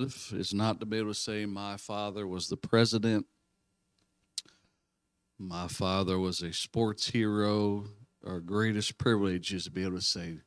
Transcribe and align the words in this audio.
dad 0.00 0.38
is 0.38 0.54
not 0.54 0.80
to 0.80 0.86
be 0.86 0.98
able 0.98 1.10
to 1.10 1.14
say, 1.14 1.46
My 1.46 1.76
father 1.76 2.26
was 2.26 2.48
the 2.48 2.56
president. 2.56 3.26
My 5.38 5.68
father 5.68 6.18
was 6.18 6.42
a 6.42 6.52
sports 6.52 7.10
hero. 7.10 7.84
Our 8.26 8.40
greatest 8.40 8.98
privilege 8.98 9.52
is 9.52 9.64
to 9.64 9.70
be 9.70 9.82
able 9.82 9.96
to 9.96 10.02
say, 10.02 10.38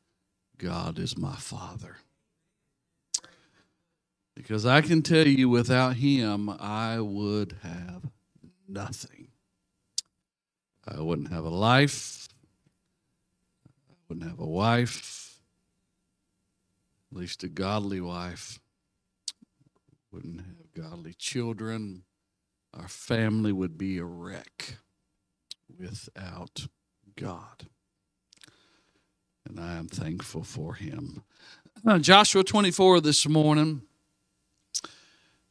God 0.58 0.98
is 0.98 1.16
my 1.16 1.36
father. 1.36 1.96
Because 4.34 4.66
I 4.66 4.80
can 4.80 5.02
tell 5.02 5.26
you, 5.26 5.48
without 5.48 5.96
him, 5.96 6.50
I 6.50 7.00
would 7.00 7.56
have 7.62 8.10
nothing. 8.68 9.28
I 10.86 11.00
wouldn't 11.00 11.32
have 11.32 11.44
a 11.44 11.50
life. 11.50 12.28
I 13.66 13.94
wouldn't 14.08 14.28
have 14.28 14.40
a 14.40 14.46
wife, 14.46 15.40
at 17.10 17.18
least 17.18 17.44
a 17.44 17.48
godly 17.48 18.00
wife. 18.00 18.58
Wouldn't 20.12 20.40
have 20.40 20.72
godly 20.74 21.14
children. 21.14 22.02
Our 22.74 22.88
family 22.88 23.52
would 23.52 23.78
be 23.78 23.98
a 23.98 24.04
wreck 24.04 24.76
without 25.78 26.66
God. 27.16 27.68
And 29.48 29.60
I 29.60 29.76
am 29.76 29.88
thankful 29.88 30.42
for 30.42 30.74
him. 30.74 31.22
Uh, 31.86 31.98
Joshua 31.98 32.44
24 32.44 33.00
this 33.00 33.28
morning. 33.28 33.82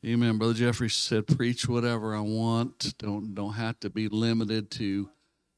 Amen. 0.05 0.37
Brother 0.37 0.53
Jeffrey 0.53 0.89
said, 0.89 1.27
"Preach 1.27 1.67
whatever 1.67 2.15
I 2.15 2.21
want. 2.21 2.97
Don't 2.97 3.35
don't 3.35 3.53
have 3.53 3.79
to 3.81 3.89
be 3.89 4.07
limited 4.07 4.71
to 4.71 5.09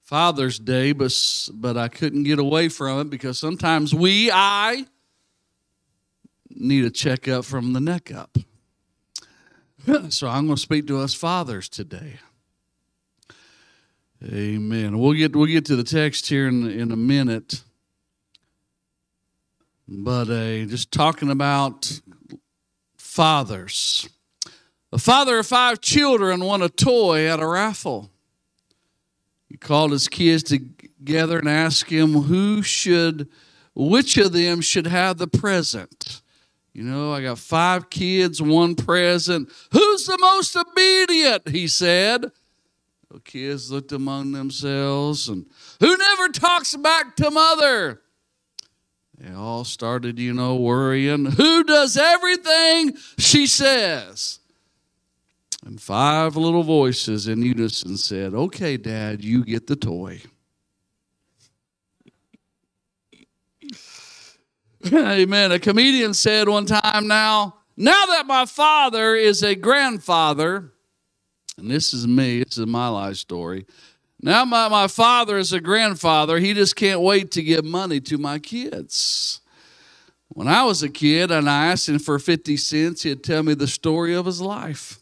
Father's 0.01 0.57
Day, 0.57 0.93
but 0.93 1.13
but 1.53 1.77
I 1.77 1.87
couldn't 1.87 2.23
get 2.23 2.39
away 2.39 2.67
from 2.67 3.01
it 3.01 3.09
because 3.09 3.37
sometimes 3.37 3.93
we, 3.93 4.31
I, 4.31 4.85
need 6.49 6.85
a 6.85 6.89
checkup 6.89 7.45
from 7.45 7.73
the 7.73 7.79
neck 7.79 8.11
up. 8.11 8.37
So 10.09 10.27
I'm 10.27 10.45
going 10.45 10.55
to 10.55 10.61
speak 10.61 10.87
to 10.87 10.99
us 10.99 11.13
fathers 11.13 11.69
today. 11.69 12.19
Amen. 14.23 14.99
We'll 14.99 15.13
get 15.13 15.35
we'll 15.35 15.47
get 15.47 15.65
to 15.65 15.75
the 15.75 15.83
text 15.83 16.29
here 16.29 16.47
in 16.47 16.69
in 16.69 16.91
a 16.91 16.95
minute, 16.95 17.63
but 19.87 20.29
uh, 20.29 20.65
just 20.65 20.91
talking 20.91 21.31
about 21.31 22.01
fathers. 22.97 24.07
A 24.93 24.99
father 24.99 25.39
of 25.39 25.47
five 25.47 25.81
children 25.81 26.43
won 26.43 26.61
a 26.61 26.69
toy 26.69 27.27
at 27.27 27.39
a 27.39 27.47
raffle. 27.47 28.11
He 29.49 29.57
called 29.57 29.91
his 29.91 30.07
kids 30.07 30.43
together 30.43 31.39
and 31.39 31.49
asked 31.49 31.89
him 31.89 32.13
who 32.13 32.61
should, 32.61 33.27
which 33.73 34.17
of 34.17 34.33
them 34.33 34.61
should 34.61 34.85
have 34.85 35.17
the 35.17 35.27
present. 35.27 36.21
You 36.73 36.83
know, 36.83 37.13
I 37.13 37.21
got 37.21 37.37
five 37.37 37.89
kids, 37.89 38.41
one 38.41 38.75
present. 38.75 39.49
Who's 39.71 40.05
the 40.05 40.17
most 40.17 40.55
obedient? 40.55 41.49
He 41.49 41.67
said. 41.67 42.31
The 43.11 43.19
kids 43.19 43.69
looked 43.69 43.91
among 43.91 44.31
themselves 44.31 45.27
and 45.27 45.45
who 45.81 45.97
never 45.97 46.29
talks 46.29 46.75
back 46.77 47.17
to 47.17 47.29
mother? 47.29 48.01
They 49.17 49.33
all 49.33 49.65
started, 49.65 50.17
you 50.17 50.33
know, 50.33 50.55
worrying. 50.55 51.25
Who 51.25 51.63
does 51.65 51.97
everything 51.97 52.93
she 53.19 53.47
says? 53.47 54.39
And 55.65 55.79
five 55.79 56.37
little 56.37 56.63
voices 56.63 57.27
in 57.27 57.43
unison 57.43 57.97
said, 57.97 58.33
Okay, 58.33 58.77
Dad, 58.77 59.23
you 59.23 59.43
get 59.43 59.67
the 59.67 59.75
toy. 59.75 60.21
Amen. 64.93 65.51
A 65.51 65.59
comedian 65.59 66.13
said 66.13 66.49
one 66.49 66.65
time 66.65 67.07
now, 67.07 67.57
now 67.77 68.05
that 68.07 68.25
my 68.25 68.45
father 68.45 69.15
is 69.15 69.43
a 69.43 69.53
grandfather, 69.53 70.71
and 71.57 71.69
this 71.69 71.93
is 71.93 72.07
me, 72.07 72.43
this 72.43 72.57
is 72.57 72.65
my 72.65 72.87
life 72.87 73.17
story. 73.17 73.67
Now 74.21 74.43
my, 74.43 74.69
my 74.69 74.87
father 74.87 75.37
is 75.37 75.53
a 75.53 75.59
grandfather, 75.61 76.39
he 76.39 76.53
just 76.53 76.75
can't 76.75 77.01
wait 77.01 77.31
to 77.31 77.43
give 77.43 77.63
money 77.63 77.99
to 78.01 78.17
my 78.17 78.39
kids. 78.39 79.41
When 80.29 80.47
I 80.47 80.63
was 80.63 80.81
a 80.81 80.89
kid 80.89 81.29
and 81.29 81.49
I 81.49 81.67
asked 81.67 81.89
him 81.89 81.99
for 81.99 82.17
50 82.17 82.57
cents, 82.57 83.03
he'd 83.03 83.23
tell 83.23 83.43
me 83.43 83.53
the 83.53 83.67
story 83.67 84.15
of 84.15 84.25
his 84.25 84.41
life. 84.41 84.99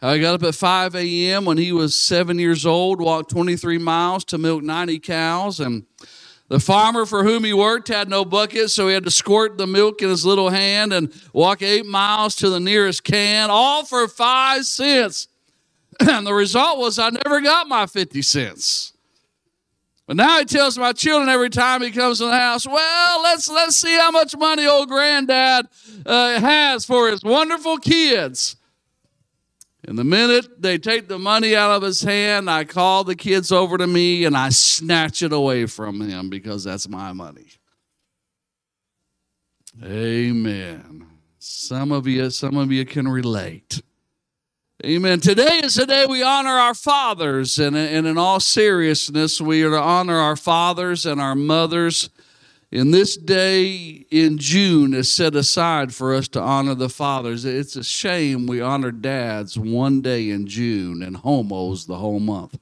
I 0.00 0.18
got 0.18 0.34
up 0.34 0.42
at 0.42 0.54
5 0.54 0.96
a.m. 0.96 1.44
when 1.44 1.58
he 1.58 1.70
was 1.70 1.98
seven 1.98 2.38
years 2.38 2.64
old, 2.64 3.00
walked 3.00 3.30
23 3.30 3.78
miles 3.78 4.24
to 4.26 4.38
milk 4.38 4.62
90 4.62 4.98
cows. 5.00 5.60
And 5.60 5.84
the 6.52 6.60
farmer 6.60 7.06
for 7.06 7.24
whom 7.24 7.44
he 7.44 7.54
worked 7.54 7.88
had 7.88 8.10
no 8.10 8.26
bucket, 8.26 8.70
so 8.70 8.86
he 8.86 8.92
had 8.92 9.04
to 9.04 9.10
squirt 9.10 9.56
the 9.56 9.66
milk 9.66 10.02
in 10.02 10.10
his 10.10 10.26
little 10.26 10.50
hand 10.50 10.92
and 10.92 11.10
walk 11.32 11.62
eight 11.62 11.86
miles 11.86 12.36
to 12.36 12.50
the 12.50 12.60
nearest 12.60 13.04
can, 13.04 13.48
all 13.48 13.86
for 13.86 14.06
five 14.06 14.66
cents. 14.66 15.28
And 16.00 16.26
the 16.26 16.34
result 16.34 16.78
was 16.78 16.98
I 16.98 17.08
never 17.08 17.40
got 17.40 17.68
my 17.68 17.86
50 17.86 18.20
cents. 18.20 18.92
But 20.06 20.16
now 20.16 20.40
he 20.40 20.44
tells 20.44 20.76
my 20.76 20.92
children 20.92 21.30
every 21.30 21.48
time 21.48 21.80
he 21.80 21.90
comes 21.90 22.18
to 22.18 22.26
the 22.26 22.36
house, 22.36 22.66
well, 22.66 23.22
let's, 23.22 23.48
let's 23.48 23.76
see 23.76 23.96
how 23.96 24.10
much 24.10 24.36
money 24.36 24.66
old 24.66 24.88
granddad 24.88 25.68
uh, 26.04 26.38
has 26.38 26.84
for 26.84 27.08
his 27.08 27.22
wonderful 27.22 27.78
kids. 27.78 28.56
And 29.86 29.98
the 29.98 30.04
minute 30.04 30.62
they 30.62 30.78
take 30.78 31.08
the 31.08 31.18
money 31.18 31.56
out 31.56 31.72
of 31.72 31.82
his 31.82 32.02
hand, 32.02 32.48
I 32.48 32.64
call 32.64 33.02
the 33.02 33.16
kids 33.16 33.50
over 33.50 33.76
to 33.78 33.86
me 33.86 34.24
and 34.24 34.36
I 34.36 34.50
snatch 34.50 35.22
it 35.22 35.32
away 35.32 35.66
from 35.66 36.00
him 36.00 36.30
because 36.30 36.62
that's 36.62 36.88
my 36.88 37.12
money. 37.12 37.48
Amen. 39.82 41.06
Some 41.38 41.90
of 41.90 42.06
you, 42.06 42.30
some 42.30 42.56
of 42.56 42.70
you 42.70 42.84
can 42.84 43.08
relate. 43.08 43.82
Amen. 44.84 45.20
Today 45.20 45.60
is 45.62 45.74
the 45.74 45.86
day 45.86 46.06
we 46.06 46.22
honor 46.22 46.50
our 46.50 46.74
fathers, 46.74 47.58
and, 47.58 47.76
and 47.76 48.04
in 48.04 48.18
all 48.18 48.40
seriousness, 48.40 49.40
we 49.40 49.62
are 49.62 49.70
to 49.70 49.80
honor 49.80 50.16
our 50.16 50.34
fathers 50.34 51.06
and 51.06 51.20
our 51.20 51.36
mothers 51.36 52.10
in 52.72 52.90
this 52.90 53.18
day 53.18 54.06
in 54.10 54.38
June 54.38 54.94
is 54.94 55.12
set 55.12 55.36
aside 55.36 55.94
for 55.94 56.14
us 56.14 56.26
to 56.28 56.40
honor 56.40 56.74
the 56.74 56.88
fathers. 56.88 57.44
It's 57.44 57.76
a 57.76 57.84
shame 57.84 58.46
we 58.46 58.62
honor 58.62 58.90
dads 58.90 59.58
one 59.58 60.00
day 60.00 60.30
in 60.30 60.46
June 60.46 61.02
and 61.02 61.18
homos 61.18 61.84
the 61.86 61.98
whole 61.98 62.18
month. 62.18 62.58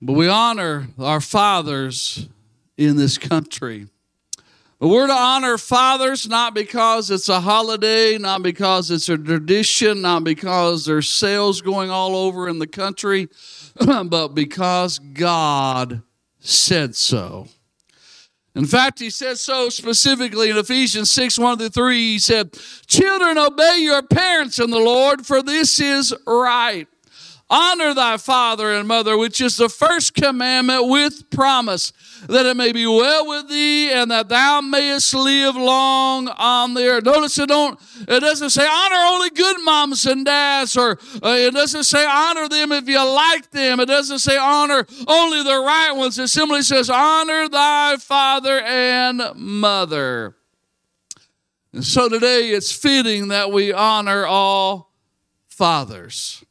But 0.00 0.12
we 0.12 0.28
honor 0.28 0.86
our 1.00 1.20
fathers 1.20 2.28
in 2.76 2.96
this 2.96 3.18
country. 3.18 3.88
But 4.78 4.88
we're 4.88 5.06
to 5.06 5.12
honor 5.12 5.58
fathers 5.58 6.28
not 6.28 6.54
because 6.54 7.10
it's 7.10 7.30
a 7.30 7.40
holiday, 7.40 8.18
not 8.18 8.42
because 8.42 8.90
it's 8.90 9.08
a 9.08 9.16
tradition, 9.16 10.02
not 10.02 10.22
because 10.22 10.84
there's 10.84 11.08
sales 11.08 11.60
going 11.60 11.90
all 11.90 12.14
over 12.14 12.46
in 12.48 12.58
the 12.58 12.66
country, 12.66 13.28
but 14.08 14.28
because 14.28 14.98
God 14.98 16.02
said 16.40 16.94
so. 16.94 17.48
In 18.54 18.64
fact, 18.64 19.00
he 19.00 19.10
says 19.10 19.42
so 19.42 19.68
specifically 19.68 20.48
in 20.48 20.56
Ephesians 20.56 21.10
6 21.10 21.38
1 21.38 21.58
through 21.58 21.68
3. 21.68 21.96
He 21.96 22.18
said, 22.18 22.56
Children, 22.86 23.36
obey 23.36 23.80
your 23.80 24.02
parents 24.02 24.58
in 24.58 24.70
the 24.70 24.78
Lord, 24.78 25.26
for 25.26 25.42
this 25.42 25.78
is 25.78 26.14
right. 26.26 26.88
Honor 27.48 27.94
thy 27.94 28.16
father 28.16 28.72
and 28.72 28.88
mother, 28.88 29.16
which 29.16 29.40
is 29.40 29.56
the 29.56 29.68
first 29.68 30.14
commandment 30.14 30.88
with 30.88 31.30
promise, 31.30 31.92
that 32.28 32.44
it 32.44 32.56
may 32.56 32.72
be 32.72 32.86
well 32.88 33.24
with 33.28 33.48
thee 33.48 33.92
and 33.92 34.10
that 34.10 34.28
thou 34.28 34.60
mayest 34.60 35.14
live 35.14 35.54
long 35.54 36.26
on 36.26 36.74
the 36.74 36.84
earth. 36.88 37.04
Notice 37.04 37.38
it 37.38 37.48
don't, 37.48 37.78
it 38.08 38.18
doesn't 38.18 38.50
say 38.50 38.66
honor 38.66 38.96
only 38.96 39.30
good 39.30 39.58
moms 39.62 40.06
and 40.06 40.24
dads, 40.24 40.76
or 40.76 40.98
uh, 41.22 41.36
it 41.38 41.54
doesn't 41.54 41.84
say 41.84 42.04
honor 42.04 42.48
them 42.48 42.72
if 42.72 42.88
you 42.88 42.98
like 42.98 43.48
them. 43.52 43.78
It 43.78 43.86
doesn't 43.86 44.18
say 44.18 44.36
honor 44.36 44.84
only 45.06 45.44
the 45.44 45.60
right 45.60 45.92
ones. 45.92 46.18
It 46.18 46.28
simply 46.28 46.62
says 46.62 46.90
honor 46.90 47.48
thy 47.48 47.96
father 47.98 48.58
and 48.60 49.22
mother. 49.36 50.34
And 51.72 51.84
so 51.84 52.08
today 52.08 52.48
it's 52.48 52.72
fitting 52.72 53.28
that 53.28 53.52
we 53.52 53.72
honor 53.72 54.26
all 54.26 54.92
fathers. 55.46 56.42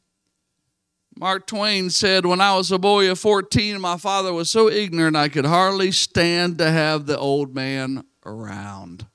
Mark 1.18 1.46
Twain 1.46 1.88
said, 1.88 2.26
When 2.26 2.42
I 2.42 2.56
was 2.56 2.70
a 2.70 2.78
boy 2.78 3.10
of 3.10 3.18
14, 3.18 3.80
my 3.80 3.96
father 3.96 4.34
was 4.34 4.50
so 4.50 4.68
ignorant 4.68 5.16
I 5.16 5.28
could 5.28 5.46
hardly 5.46 5.90
stand 5.90 6.58
to 6.58 6.70
have 6.70 7.06
the 7.06 7.18
old 7.18 7.54
man 7.54 8.04
around. 8.26 9.06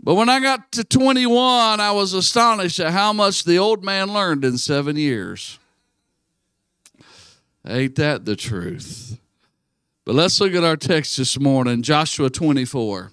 But 0.00 0.14
when 0.14 0.28
I 0.28 0.40
got 0.40 0.70
to 0.72 0.84
21, 0.84 1.80
I 1.80 1.90
was 1.92 2.12
astonished 2.12 2.80
at 2.80 2.92
how 2.92 3.14
much 3.14 3.44
the 3.44 3.58
old 3.58 3.82
man 3.82 4.12
learned 4.12 4.44
in 4.44 4.58
seven 4.58 4.96
years. 4.96 5.58
Ain't 7.66 7.96
that 7.96 8.26
the 8.26 8.36
truth? 8.36 9.18
But 10.04 10.14
let's 10.14 10.40
look 10.40 10.54
at 10.54 10.64
our 10.64 10.76
text 10.76 11.16
this 11.16 11.38
morning 11.38 11.82
Joshua 11.82 12.30
24. 12.30 13.12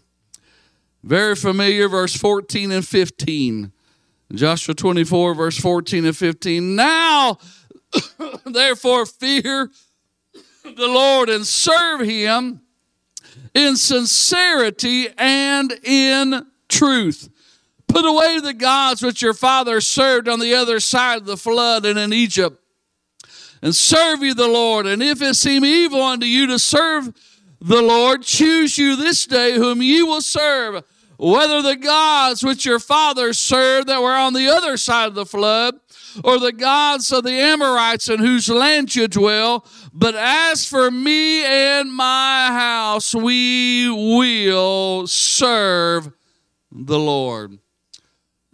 Very 1.03 1.35
familiar, 1.35 1.87
verse 1.87 2.15
14 2.15 2.71
and 2.71 2.85
15. 2.85 3.71
Joshua 4.33 4.73
24, 4.73 5.35
verse 5.35 5.57
14 5.57 6.05
and 6.05 6.17
15. 6.17 6.75
Now, 6.75 7.37
therefore, 8.45 9.05
fear 9.05 9.69
the 10.63 10.87
Lord 10.87 11.29
and 11.29 11.45
serve 11.45 12.01
him 12.01 12.61
in 13.53 13.77
sincerity 13.77 15.07
and 15.17 15.71
in 15.83 16.45
truth. 16.67 17.29
Put 17.87 18.05
away 18.05 18.39
the 18.39 18.53
gods 18.53 19.01
which 19.01 19.21
your 19.21 19.33
fathers 19.33 19.87
served 19.87 20.27
on 20.27 20.39
the 20.39 20.55
other 20.55 20.79
side 20.79 21.19
of 21.19 21.25
the 21.25 21.37
flood 21.37 21.85
and 21.85 21.97
in 21.97 22.11
Egypt, 22.11 22.61
and 23.61 23.75
serve 23.75 24.21
you 24.21 24.33
the 24.33 24.47
Lord. 24.47 24.85
And 24.85 25.01
if 25.01 25.21
it 25.21 25.35
seem 25.35 25.63
evil 25.63 26.01
unto 26.01 26.25
you 26.25 26.47
to 26.47 26.59
serve 26.59 27.13
the 27.61 27.81
Lord, 27.81 28.23
choose 28.23 28.77
you 28.77 28.95
this 28.95 29.25
day 29.25 29.53
whom 29.53 29.81
you 29.81 30.05
will 30.07 30.21
serve, 30.21 30.83
whether 31.17 31.61
the 31.61 31.75
gods 31.75 32.43
which 32.43 32.65
your 32.65 32.79
fathers 32.79 33.37
served 33.37 33.87
that 33.87 34.01
were 34.01 34.13
on 34.13 34.33
the 34.33 34.47
other 34.47 34.77
side 34.77 35.07
of 35.07 35.15
the 35.15 35.25
flood, 35.25 35.75
or 36.23 36.39
the 36.39 36.51
gods 36.51 37.11
of 37.11 37.23
the 37.23 37.31
Amorites 37.31 38.09
in 38.09 38.19
whose 38.19 38.49
land 38.49 38.95
you 38.95 39.07
dwell. 39.07 39.65
But 39.93 40.15
as 40.15 40.65
for 40.65 40.89
me 40.91 41.43
and 41.43 41.91
my 41.93 42.47
house, 42.47 43.13
we 43.13 43.89
will 43.89 45.07
serve 45.07 46.11
the 46.71 46.99
Lord. 46.99 47.59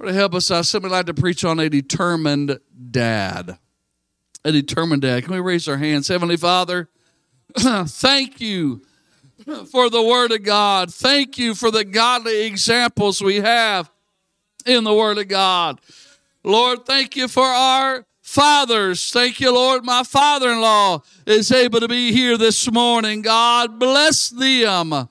To 0.04 0.14
help 0.14 0.34
us, 0.34 0.50
I 0.50 0.62
simply 0.62 0.90
like 0.90 1.06
to 1.06 1.14
preach 1.14 1.46
on 1.46 1.60
a 1.60 1.70
determined 1.70 2.60
dad. 2.90 3.60
A 4.44 4.52
determined 4.52 5.04
dad. 5.04 5.24
Can 5.24 5.34
we 5.34 5.40
raise 5.40 5.68
our 5.68 5.78
hands? 5.78 6.08
Heavenly 6.08 6.38
Father, 6.38 6.90
thank 7.56 8.42
you 8.42 8.82
for 9.72 9.90
the 9.90 10.02
Word 10.02 10.32
of 10.32 10.44
God. 10.44 10.94
Thank 10.94 11.38
you 11.38 11.56
for 11.56 11.72
the 11.72 11.84
godly 11.84 12.46
examples 12.46 13.22
we 13.22 13.38
have 13.38 13.90
in 14.66 14.84
the 14.84 14.94
Word 14.94 15.18
of 15.18 15.28
God. 15.28 15.80
Lord, 16.44 16.86
thank 16.86 17.16
you 17.16 17.28
for 17.28 17.46
our 17.46 18.06
fathers. 18.22 19.12
Thank 19.12 19.40
you, 19.40 19.54
Lord. 19.54 19.84
My 19.84 20.04
father 20.04 20.52
in 20.52 20.62
law 20.62 21.02
is 21.26 21.52
able 21.52 21.80
to 21.80 21.88
be 21.88 22.12
here 22.12 22.38
this 22.38 22.72
morning. 22.72 23.22
God 23.22 23.80
bless 23.80 24.30
them. 24.30 25.08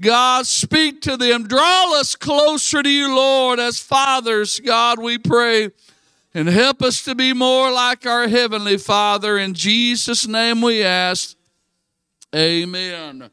God, 0.00 0.46
speak 0.46 1.02
to 1.02 1.16
them. 1.16 1.46
Draw 1.46 2.00
us 2.00 2.16
closer 2.16 2.82
to 2.82 2.88
you, 2.88 3.14
Lord, 3.14 3.60
as 3.60 3.78
fathers. 3.78 4.58
God, 4.60 4.98
we 4.98 5.18
pray. 5.18 5.70
And 6.32 6.48
help 6.48 6.80
us 6.82 7.02
to 7.04 7.14
be 7.14 7.32
more 7.32 7.70
like 7.70 8.06
our 8.06 8.28
Heavenly 8.28 8.78
Father. 8.78 9.36
In 9.36 9.52
Jesus' 9.52 10.26
name 10.26 10.62
we 10.62 10.82
ask. 10.82 11.36
Amen. 12.34 13.30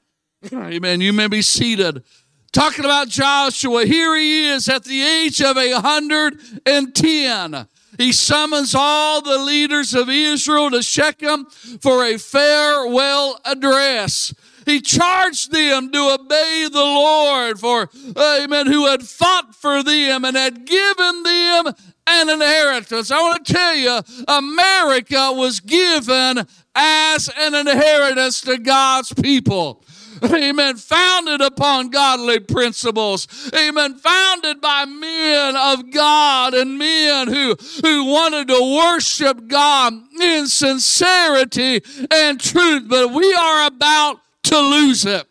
Amen. 0.54 1.02
You 1.02 1.14
may 1.14 1.28
be 1.28 1.42
seated 1.42 2.04
talking 2.52 2.86
about 2.86 3.08
Joshua. 3.08 3.86
Here 3.86 4.16
he 4.16 4.50
is 4.50 4.68
at 4.70 4.84
the 4.84 5.02
age 5.02 5.42
of 5.42 5.58
a 5.58 5.74
110. 5.74 7.68
He 7.98 8.12
summons 8.12 8.76
all 8.76 9.22
the 9.22 9.38
leaders 9.40 9.94
of 9.94 10.10
Israel 10.10 10.72
to 10.72 10.82
Shechem 10.82 11.46
for 11.82 12.04
a 12.06 12.18
farewell 12.18 13.40
address. 13.46 14.34
He 14.66 14.82
charged 14.82 15.52
them 15.52 15.92
to 15.92 16.18
obey 16.20 16.68
the 16.72 16.80
Lord 16.80 17.60
for, 17.60 17.90
amen, 18.18 18.68
who 18.68 18.86
had 18.88 19.04
fought 19.04 19.56
for 19.56 19.82
them 19.82 20.26
and 20.26 20.36
had 20.36 20.66
given 20.66 21.24
them 21.24 21.74
an 22.06 22.30
inheritance. 22.30 23.10
I 23.10 23.22
want 23.22 23.46
to 23.46 23.54
tell 23.54 23.76
you, 23.76 24.02
America 24.28 25.32
was 25.32 25.60
given 25.60 26.46
as 26.76 27.30
an 27.38 27.56
inheritance 27.56 28.42
to 28.42 28.58
God's 28.58 29.14
people. 29.14 29.84
Amen. 30.24 30.76
Founded 30.76 31.42
upon 31.42 31.90
godly 31.90 32.40
principles. 32.40 33.28
Amen. 33.54 33.96
Founded 33.96 34.62
by 34.62 34.86
men 34.86 35.56
of 35.56 35.92
God 35.92 36.54
and 36.54 36.78
men 36.78 37.28
who, 37.28 37.56
who 37.84 38.06
wanted 38.06 38.48
to 38.48 38.78
worship 38.78 39.48
God 39.48 39.94
in 40.22 40.48
sincerity 40.48 41.82
and 42.12 42.40
truth. 42.40 42.88
But 42.88 43.14
we 43.14 43.34
are 43.34 43.68
about 43.68 44.20
to 44.44 44.60
lose 44.60 45.06
it. 45.06 45.28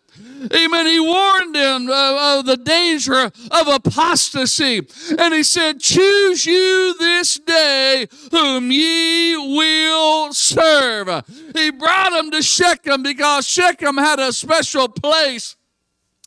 Amen. 0.55 0.87
He 0.87 1.01
warned 1.01 1.55
them 1.55 1.89
of, 1.91 2.47
the 2.47 2.57
danger 2.57 3.31
of 3.51 3.69
apostasy. 3.69 4.87
And 5.19 5.35
he 5.35 5.43
said, 5.43 5.81
Choose 5.81 6.47
you 6.47 6.95
this 6.99 7.39
day 7.39 8.07
whom 8.31 8.71
ye 8.71 9.37
will 9.37 10.33
serve. 10.33 11.25
He 11.55 11.71
brought 11.71 12.11
them 12.11 12.31
to 12.31 12.43
Shechem 12.43 13.03
because 13.03 13.47
Shechem 13.47 13.97
had 13.97 14.19
a 14.19 14.33
special 14.33 14.89
place 14.89 15.57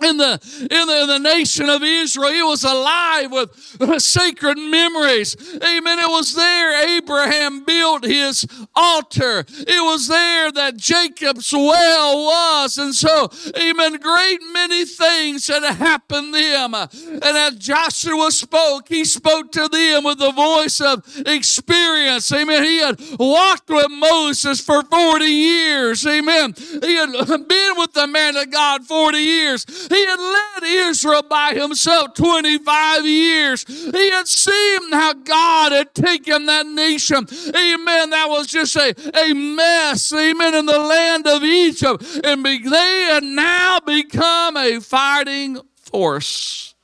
in 0.01 0.17
the, 0.17 0.39
in 0.71 0.87
the, 0.87 1.01
in 1.01 1.07
the 1.07 1.19
nation 1.19 1.69
of 1.69 1.83
Israel. 1.83 2.29
It 2.29 2.45
was 2.45 2.63
alive 2.63 3.31
with 3.31 4.01
sacred 4.01 4.57
memories. 4.57 5.35
Amen. 5.55 5.99
It 5.99 6.09
was 6.09 6.33
there 6.33 6.97
Abraham 6.97 7.63
built 7.65 8.05
his 8.05 8.45
altar. 8.75 9.45
It 9.49 9.83
was 9.83 10.07
there 10.07 10.51
that 10.51 10.77
Jacob's 10.77 11.51
well 11.51 12.25
was. 12.25 12.77
And 12.77 12.95
so, 12.95 13.29
amen, 13.57 13.97
great 13.97 14.39
many 14.53 14.85
things 14.85 15.47
had 15.47 15.63
happened 15.63 16.33
them. 16.33 16.73
And 16.73 17.23
as 17.23 17.55
Joshua 17.55 18.31
spoke, 18.31 18.87
he 18.87 19.03
spoke 19.03 19.51
to 19.53 19.67
them 19.67 20.03
with 20.03 20.19
the 20.19 20.31
voice 20.31 20.79
of 20.79 21.03
experience. 21.25 22.31
Amen. 22.31 22.63
He 22.63 22.79
had 22.79 22.99
walked 23.19 23.69
with 23.69 23.87
Moses 23.89 24.61
for 24.61 24.83
40 24.83 25.25
years. 25.25 26.05
Amen. 26.05 26.53
He 26.57 26.95
had 26.95 27.11
been 27.47 27.73
with 27.77 27.93
the 27.93 28.07
man 28.07 28.37
of 28.37 28.49
God 28.51 28.85
40 28.85 29.17
years. 29.17 29.65
He 29.89 30.05
had 30.05 30.19
led 30.19 30.63
Israel 30.63 31.23
by 31.23 31.53
himself 31.55 32.13
25 32.13 33.05
years. 33.05 33.65
He 33.67 34.11
had 34.11 34.27
seen 34.27 34.91
how 34.91 35.13
God 35.13 35.71
had 35.71 35.95
taken 35.95 36.45
that 36.45 36.67
nation. 36.67 37.27
Amen. 37.47 38.11
That 38.11 38.27
was 38.29 38.47
just 38.47 38.75
a, 38.75 38.93
a 39.19 39.33
mess. 39.33 40.13
Amen. 40.13 40.53
In 40.53 40.65
the 40.67 40.79
land 40.79 41.27
of 41.27 41.43
Egypt. 41.43 42.03
And 42.23 42.45
they 42.45 43.07
had 43.09 43.23
now 43.23 43.79
become 43.79 44.55
a 44.57 44.79
fighting 44.79 45.59
force. 45.75 46.75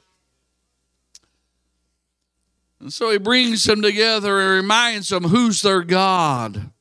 And 2.80 2.92
so 2.92 3.12
he 3.12 3.18
brings 3.18 3.63
them 3.63 3.81
together 3.81 4.40
and 4.40 4.50
reminds 4.62 5.10
them 5.10 5.24
who's 5.25 5.62
their 5.62 5.84
God. 5.84 6.72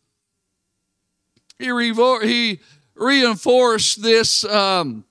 He, 1.59 1.67
revo- 1.67 2.23
he 2.23 2.61
reinforced 2.95 4.03
this 4.03 4.45
um, 4.45 5.05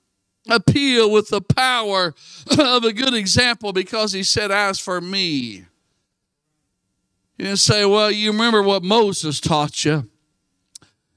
appeal 0.49 1.11
with 1.11 1.29
the 1.29 1.41
power 1.41 2.13
of 2.57 2.83
a 2.83 2.93
good 2.93 3.13
example 3.13 3.73
because 3.73 4.13
he 4.13 4.23
said, 4.23 4.51
As 4.51 4.79
for 4.79 5.01
me, 5.01 5.65
you 7.37 7.45
didn't 7.45 7.57
say, 7.57 7.85
Well, 7.85 8.11
you 8.11 8.31
remember 8.31 8.61
what 8.61 8.83
Moses 8.83 9.39
taught 9.39 9.85
you. 9.85 10.09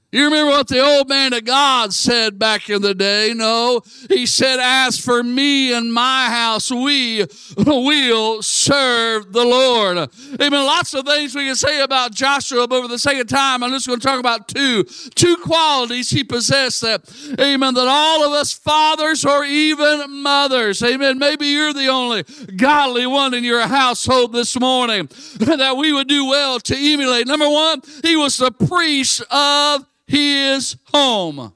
You 0.09 0.23
remember 0.23 0.51
what 0.51 0.69
the 0.69 0.79
old 0.79 1.09
man 1.09 1.33
of 1.33 1.43
God 1.43 1.93
said 1.93 2.39
back 2.39 2.69
in 2.69 2.81
the 2.81 2.95
day? 2.95 3.33
No, 3.35 3.81
he 4.07 4.25
said, 4.25 4.57
As 4.61 4.97
for 4.97 5.21
me 5.21 5.73
and 5.73 5.93
my 5.93 6.27
house, 6.29 6.71
we 6.71 7.25
will 7.57 8.41
serve 8.41 9.33
the 9.33 9.43
Lord. 9.43 9.97
Amen. 10.41 10.65
Lots 10.65 10.93
of 10.93 11.05
things 11.05 11.35
we 11.35 11.47
can 11.47 11.57
say 11.57 11.81
about 11.81 12.13
Joshua, 12.13 12.69
but 12.69 12.83
for 12.83 12.87
the 12.87 12.97
sake 12.97 13.19
of 13.19 13.27
time, 13.27 13.61
I'm 13.61 13.71
just 13.71 13.85
going 13.85 13.99
to 13.99 14.07
talk 14.07 14.21
about 14.21 14.47
two. 14.47 14.85
Two 15.15 15.35
qualities 15.43 16.09
he 16.09 16.23
possessed 16.23 16.79
that, 16.81 17.01
amen, 17.37 17.73
that 17.73 17.87
all 17.89 18.23
of 18.23 18.31
us 18.31 18.53
fathers 18.53 19.25
or 19.25 19.43
even 19.43 20.23
mothers, 20.23 20.81
amen, 20.83 21.19
maybe 21.19 21.47
you're 21.47 21.73
the 21.73 21.87
only 21.87 22.23
godly 22.55 23.07
one 23.07 23.33
in 23.33 23.43
your 23.43 23.67
household 23.67 24.31
this 24.31 24.57
morning 24.57 25.07
that 25.39 25.75
we 25.75 25.91
would 25.91 26.07
do 26.07 26.25
well 26.29 26.61
to 26.61 26.77
emulate. 26.77 27.27
Number 27.27 27.49
one, 27.49 27.81
he 28.03 28.15
was 28.15 28.37
the 28.37 28.51
priest 28.51 29.21
of 29.29 29.85
his 30.07 30.77
home. 30.85 31.53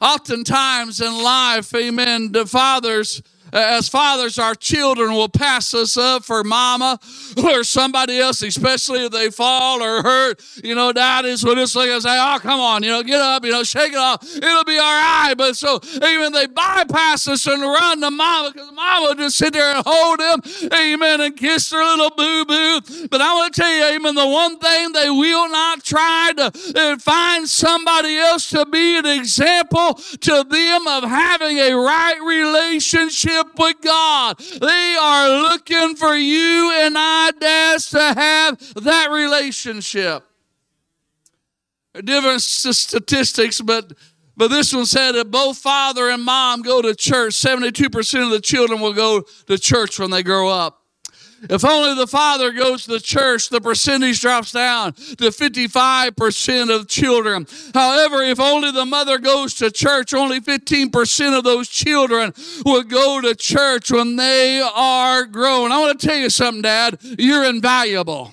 Oftentimes 0.00 1.00
in 1.00 1.22
life, 1.22 1.74
amen, 1.74 2.32
the 2.32 2.46
fathers 2.46 3.22
as 3.52 3.88
fathers, 3.88 4.38
our 4.38 4.54
children 4.54 5.12
will 5.12 5.28
pass 5.28 5.74
us 5.74 5.96
up 5.96 6.24
for 6.24 6.44
mama 6.44 6.98
or 7.44 7.64
somebody 7.64 8.18
else, 8.20 8.42
especially 8.42 9.04
if 9.04 9.12
they 9.12 9.30
fall 9.30 9.82
or 9.82 10.02
hurt. 10.02 10.42
You 10.62 10.74
know, 10.74 10.92
daddies 10.92 11.44
will 11.44 11.54
just 11.54 11.74
look 11.76 11.88
and 11.88 12.02
say, 12.02 12.18
Oh, 12.18 12.38
come 12.40 12.60
on, 12.60 12.82
you 12.82 12.90
know, 12.90 13.02
get 13.02 13.20
up, 13.20 13.44
you 13.44 13.52
know, 13.52 13.62
shake 13.64 13.92
it 13.92 13.98
off. 13.98 14.22
It'll 14.36 14.64
be 14.64 14.78
all 14.78 14.84
right. 14.84 15.34
But 15.36 15.56
so 15.56 15.80
even 16.02 16.32
they 16.32 16.46
bypass 16.46 17.28
us 17.28 17.46
and 17.46 17.62
run 17.62 18.00
to 18.00 18.10
mama 18.10 18.52
because 18.52 18.72
mama 18.72 19.06
will 19.08 19.14
just 19.14 19.36
sit 19.38 19.52
there 19.52 19.74
and 19.74 19.84
hold 19.86 20.20
them, 20.20 20.42
amen, 20.74 21.20
and 21.20 21.36
kiss 21.36 21.70
their 21.70 21.84
little 21.84 22.10
boo 22.10 22.44
boo. 22.44 22.80
But 23.10 23.20
I 23.20 23.34
want 23.34 23.54
to 23.54 23.60
tell 23.60 23.72
you, 23.72 23.96
amen, 23.96 24.14
the 24.14 24.26
one 24.26 24.58
thing 24.58 24.92
they 24.92 25.10
will 25.10 25.48
not 25.50 25.84
try 25.84 26.32
to 26.36 26.52
uh, 26.76 26.98
find 26.98 27.48
somebody 27.48 28.16
else 28.16 28.50
to 28.50 28.66
be 28.66 28.98
an 28.98 29.06
example 29.06 29.94
to 29.94 30.44
them 30.44 30.86
of 30.86 31.04
having 31.04 31.58
a 31.58 31.72
right 31.74 32.20
relationship 32.22 33.37
relationship 33.38 33.58
with 33.58 33.80
God. 33.82 34.38
They 34.38 34.96
are 35.00 35.42
looking 35.42 35.96
for 35.96 36.14
you 36.14 36.72
and 36.74 36.94
I, 36.96 37.30
dads, 37.38 37.90
to 37.90 38.00
have 38.00 38.58
that 38.84 39.10
relationship. 39.10 40.24
Different 42.04 42.42
statistics, 42.42 43.60
but 43.60 43.92
but 44.36 44.48
this 44.48 44.72
one 44.72 44.86
said 44.86 45.12
that 45.12 45.32
both 45.32 45.58
father 45.58 46.10
and 46.10 46.22
mom 46.22 46.62
go 46.62 46.80
to 46.80 46.94
church. 46.94 47.34
72% 47.34 48.22
of 48.24 48.30
the 48.30 48.40
children 48.40 48.80
will 48.80 48.92
go 48.92 49.22
to 49.46 49.58
church 49.58 49.98
when 49.98 50.12
they 50.12 50.22
grow 50.22 50.48
up. 50.48 50.77
If 51.42 51.64
only 51.64 51.94
the 51.94 52.06
father 52.06 52.52
goes 52.52 52.84
to 52.84 52.92
the 52.92 53.00
church, 53.00 53.48
the 53.48 53.60
percentage 53.60 54.20
drops 54.20 54.52
down 54.52 54.92
to 54.92 55.30
55% 55.30 56.74
of 56.74 56.88
children. 56.88 57.46
However, 57.74 58.22
if 58.22 58.40
only 58.40 58.70
the 58.70 58.86
mother 58.86 59.18
goes 59.18 59.54
to 59.54 59.70
church, 59.70 60.12
only 60.12 60.40
15% 60.40 61.38
of 61.38 61.44
those 61.44 61.68
children 61.68 62.32
will 62.64 62.82
go 62.82 63.20
to 63.20 63.34
church 63.34 63.90
when 63.90 64.16
they 64.16 64.60
are 64.60 65.24
grown. 65.24 65.72
I 65.72 65.78
want 65.78 66.00
to 66.00 66.06
tell 66.06 66.16
you 66.16 66.30
something, 66.30 66.62
Dad. 66.62 66.98
You're 67.02 67.44
invaluable. 67.44 68.32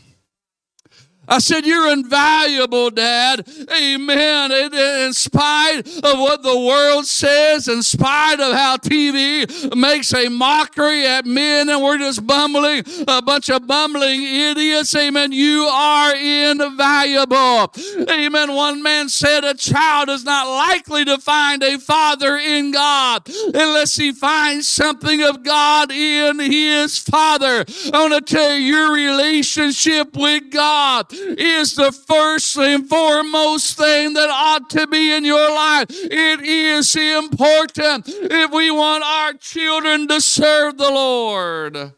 I 1.28 1.40
said, 1.40 1.66
You're 1.66 1.92
invaluable, 1.92 2.90
Dad. 2.90 3.48
Amen. 3.72 4.52
In 4.52 5.14
spite 5.14 5.82
of 6.04 6.20
what 6.20 6.44
the 6.44 6.58
world 6.58 7.06
says, 7.06 7.68
in 7.68 7.84
spite 7.84 8.40
of 8.40 8.54
how 8.54 8.78
TV 8.78 9.76
makes 9.76 10.14
a 10.14 10.30
mockery 10.30 11.06
at 11.06 11.26
men 11.26 11.70
and 11.70 11.82
we're 11.82 11.98
just 11.98 12.26
bumbling, 12.26 12.84
a 13.08 13.22
bunch 13.22 13.50
of 13.50 13.68
bumbling 13.68 14.24
idiots. 14.24 14.96
Amen. 14.96 15.32
You 15.32 15.64
are 15.64 16.16
invaluable. 16.16 17.74
Amen. 18.10 18.54
One 18.54 18.84
man 18.84 19.10
said, 19.10 19.44
A 19.44 19.54
child 19.56 20.10
is 20.10 20.24
not 20.24 20.48
likely 20.48 21.06
to 21.06 21.18
find 21.18 21.64
a 21.64 21.80
father 21.80 22.38
in 22.38 22.72
God 22.72 23.28
unless 23.54 23.96
he 23.96 24.12
finds 24.12 24.68
something 24.68 25.24
of 25.24 25.44
God 25.44 25.92
in 25.92 26.40
his 26.40 26.98
father. 26.98 27.66
I 27.94 28.08
want 28.08 28.14
to 28.14 28.22
tell 28.22 28.56
you, 28.56 28.66
your 28.66 28.94
relationship 28.94 30.16
with 30.16 30.52
God 30.52 31.08
is 31.16 31.76
the 31.76 31.92
first 31.92 32.58
and 32.58 32.88
foremost 32.88 33.78
thing 33.78 34.14
that 34.14 34.30
ought 34.30 34.70
to 34.72 34.88
be 34.88 35.14
in 35.14 35.26
your 35.26 35.50
life. 35.50 35.88
It 35.90 36.42
is 36.42 36.96
important 36.96 38.06
if 38.08 38.52
we 38.52 38.72
want 38.72 39.04
our 39.04 39.34
children 39.34 40.08
to 40.08 40.22
serve 40.22 40.78
the 40.78 40.90
Lord. 40.90 41.94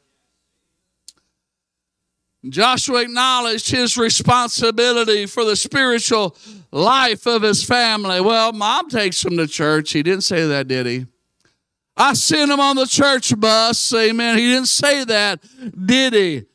Joshua 2.50 3.02
acknowledged 3.02 3.70
his 3.72 3.98
responsibility 3.98 5.26
for 5.26 5.44
the 5.44 5.56
spiritual 5.56 6.36
life 6.72 7.26
of 7.26 7.42
his 7.42 7.64
family. 7.64 8.22
Well, 8.22 8.54
mom 8.54 8.90
takes 8.90 9.24
him 9.26 9.38
to 9.38 9.48
church. 9.48 9.92
He 9.92 10.04
didn't 10.04 10.24
say 10.24 10.46
that, 10.48 10.68
did 10.68 10.86
he? 10.86 11.08
I 11.96 12.14
sent 12.14 12.52
him 12.52 12.60
on 12.60 12.76
the 12.76 12.86
church 12.86 13.38
bus. 13.40 13.92
Amen. 13.94 14.38
He 14.38 14.52
didn't 14.52 14.68
say 14.68 15.04
that, 15.06 15.44
did 15.86 16.14
he? 16.14 16.46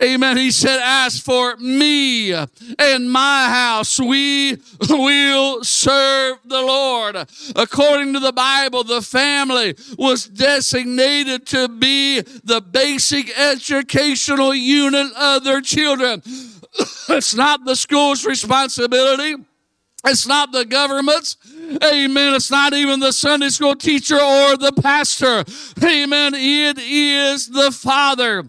Amen. 0.00 0.36
He 0.36 0.52
said, 0.52 0.80
As 0.80 1.18
for 1.18 1.56
me 1.56 2.32
and 2.32 3.10
my 3.10 3.48
house, 3.48 3.98
we 3.98 4.56
will 4.88 5.64
serve 5.64 6.38
the 6.44 6.60
Lord. 6.62 7.16
According 7.56 8.12
to 8.12 8.20
the 8.20 8.32
Bible, 8.32 8.84
the 8.84 9.02
family 9.02 9.74
was 9.98 10.26
designated 10.26 11.46
to 11.48 11.68
be 11.68 12.20
the 12.20 12.60
basic 12.60 13.36
educational 13.36 14.54
unit 14.54 15.12
of 15.14 15.42
their 15.42 15.60
children. 15.60 16.22
it's 17.08 17.34
not 17.34 17.64
the 17.64 17.74
school's 17.74 18.24
responsibility. 18.24 19.34
It's 20.04 20.28
not 20.28 20.52
the 20.52 20.64
government's. 20.64 21.36
Amen. 21.84 22.34
It's 22.34 22.52
not 22.52 22.72
even 22.72 23.00
the 23.00 23.12
Sunday 23.12 23.48
school 23.48 23.74
teacher 23.74 24.14
or 24.14 24.56
the 24.56 24.72
pastor. 24.80 25.44
Amen. 25.84 26.34
It 26.36 26.78
is 26.78 27.48
the 27.48 27.72
Father. 27.72 28.48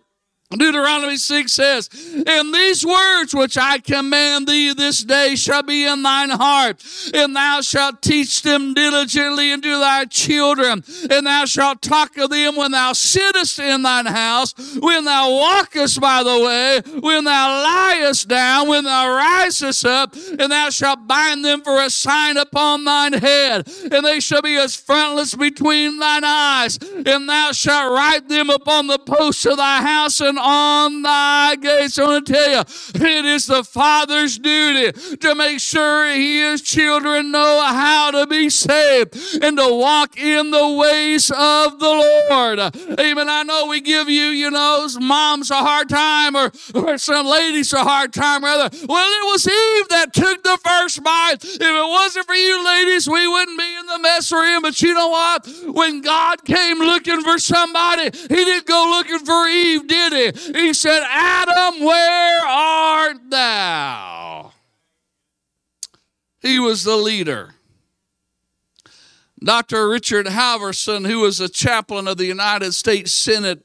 Deuteronomy 0.57 1.15
6 1.15 1.51
says, 1.51 1.89
And 2.25 2.51
these 2.51 2.83
words 2.83 3.35
which 3.35 3.55
I 3.55 3.77
command 3.77 4.47
thee 4.47 4.73
this 4.73 5.03
day 5.03 5.35
shall 5.35 5.61
be 5.61 5.85
in 5.85 6.01
thine 6.01 6.31
heart, 6.31 6.83
and 7.13 7.35
thou 7.35 7.61
shalt 7.61 8.01
teach 8.01 8.41
them 8.41 8.73
diligently 8.73 9.51
unto 9.51 9.77
thy 9.77 10.05
children, 10.05 10.83
and 11.11 11.27
thou 11.27 11.45
shalt 11.45 11.83
talk 11.83 12.17
of 12.17 12.31
them 12.31 12.55
when 12.55 12.71
thou 12.71 12.93
sittest 12.93 13.59
in 13.59 13.83
thine 13.83 14.07
house, 14.07 14.55
when 14.79 15.05
thou 15.05 15.29
walkest 15.29 16.01
by 16.01 16.23
the 16.23 16.39
way, 16.39 16.81
when 16.99 17.25
thou 17.25 17.63
liest 17.63 18.27
down, 18.27 18.67
when 18.67 18.85
thou 18.85 19.07
risest 19.07 19.85
up, 19.85 20.15
and 20.39 20.51
thou 20.51 20.71
shalt 20.71 21.05
bind 21.05 21.45
them 21.45 21.61
for 21.61 21.79
a 21.79 21.91
sign 21.91 22.37
upon 22.37 22.85
thine 22.85 23.13
head, 23.13 23.67
and 23.91 24.03
they 24.03 24.19
shall 24.19 24.41
be 24.41 24.55
as 24.55 24.75
frontlets 24.75 25.35
between 25.35 25.99
thine 25.99 26.23
eyes, 26.23 26.79
and 27.05 27.29
thou 27.29 27.51
shalt 27.51 27.93
write 27.93 28.27
them 28.29 28.49
upon 28.49 28.87
the 28.87 28.97
posts 28.97 29.45
of 29.45 29.57
thy 29.57 29.83
house 29.83 30.19
and 30.19 30.38
on 30.39 31.01
thy 31.01 31.55
gates. 31.55 31.99
I 31.99 32.05
want 32.05 32.25
to 32.27 32.33
tell 32.33 32.49
you, 32.49 32.59
it 33.07 33.25
is 33.25 33.47
the 33.47 33.63
Father's 33.63 34.37
duty 34.37 34.91
to 35.17 35.35
make 35.35 35.59
sure 35.59 36.07
his 36.07 36.61
children 36.61 37.31
know 37.31 37.63
how 37.65 38.11
to 38.11 38.27
be 38.27 38.49
saved 38.49 39.15
and 39.41 39.57
to 39.57 39.67
walk 39.73 40.17
in 40.17 40.51
the 40.51 40.69
ways 40.69 41.29
of 41.31 41.79
the 41.79 42.25
Lord. 42.29 42.59
Amen. 42.99 43.29
I 43.29 43.43
know 43.43 43.67
we 43.67 43.81
give 43.81 44.09
you, 44.09 44.25
you 44.27 44.51
know, 44.51 44.87
moms 44.99 45.51
a 45.51 45.55
hard 45.55 45.89
time 45.89 46.35
or, 46.35 46.51
or 46.73 46.97
some 46.97 47.25
ladies 47.25 47.73
a 47.73 47.83
hard 47.83 48.13
time, 48.13 48.43
rather. 48.43 48.75
Well, 48.87 49.09
it 49.09 49.25
was 49.31 49.47
Eve 49.47 49.89
that 49.89 50.13
took 50.13 50.43
the 50.43 50.57
first 50.63 51.03
bite. 51.03 51.43
If 51.43 51.61
it 51.61 51.89
wasn't 51.89 52.25
for 52.25 52.35
you 52.35 52.65
ladies, 52.65 53.09
we 53.09 53.27
wouldn't 53.27 53.57
be 53.57 53.75
in 53.79 53.85
the 53.85 53.99
mess 53.99 54.31
we're 54.31 54.45
in. 54.55 54.61
But 54.61 54.81
you 54.81 54.93
know 54.93 55.09
what? 55.09 55.47
When 55.67 56.01
God 56.01 56.43
came 56.45 56.79
looking 56.79 57.21
for 57.21 57.37
somebody, 57.39 58.03
he 58.03 58.27
didn't 58.27 58.65
go 58.65 58.87
looking 58.89 59.19
for 59.19 59.47
Eve, 59.47 59.87
did 59.87 60.13
he? 60.13 60.28
He 60.35 60.73
said, 60.73 61.01
Adam, 61.09 61.83
where 61.83 62.45
art 62.45 63.17
thou? 63.29 64.51
He 66.41 66.59
was 66.59 66.83
the 66.83 66.95
leader. 66.95 67.55
Dr. 69.43 69.87
Richard 69.87 70.25
Halverson, 70.25 71.07
who 71.07 71.19
was 71.21 71.39
a 71.39 71.47
chaplain 71.49 72.07
of 72.07 72.17
the 72.17 72.25
United 72.25 72.73
States 72.73 73.13
Senate 73.13 73.63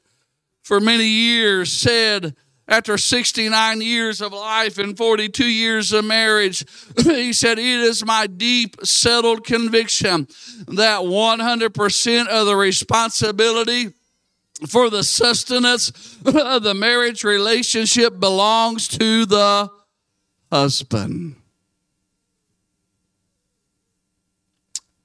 for 0.62 0.80
many 0.80 1.06
years, 1.06 1.73
said, 1.73 2.37
after 2.66 2.97
69 2.97 3.80
years 3.83 4.21
of 4.23 4.33
life 4.33 4.78
and 4.78 4.97
42 4.97 5.44
years 5.44 5.92
of 5.92 6.04
marriage, 6.04 6.64
he 7.02 7.33
said, 7.33 7.59
It 7.59 7.80
is 7.80 8.04
my 8.04 8.26
deep, 8.26 8.76
settled 8.83 9.44
conviction 9.44 10.28
that 10.68 11.00
100% 11.00 12.28
of 12.28 12.47
the 12.47 12.56
responsibility 12.56 13.90
for 14.68 14.90
the 14.90 15.02
sustenance 15.02 15.90
of 16.25 16.62
the 16.62 16.75
marriage 16.75 17.25
relationship 17.25 18.18
belongs 18.20 18.88
to 18.88 19.26
the 19.26 19.70
husband. 20.50 21.37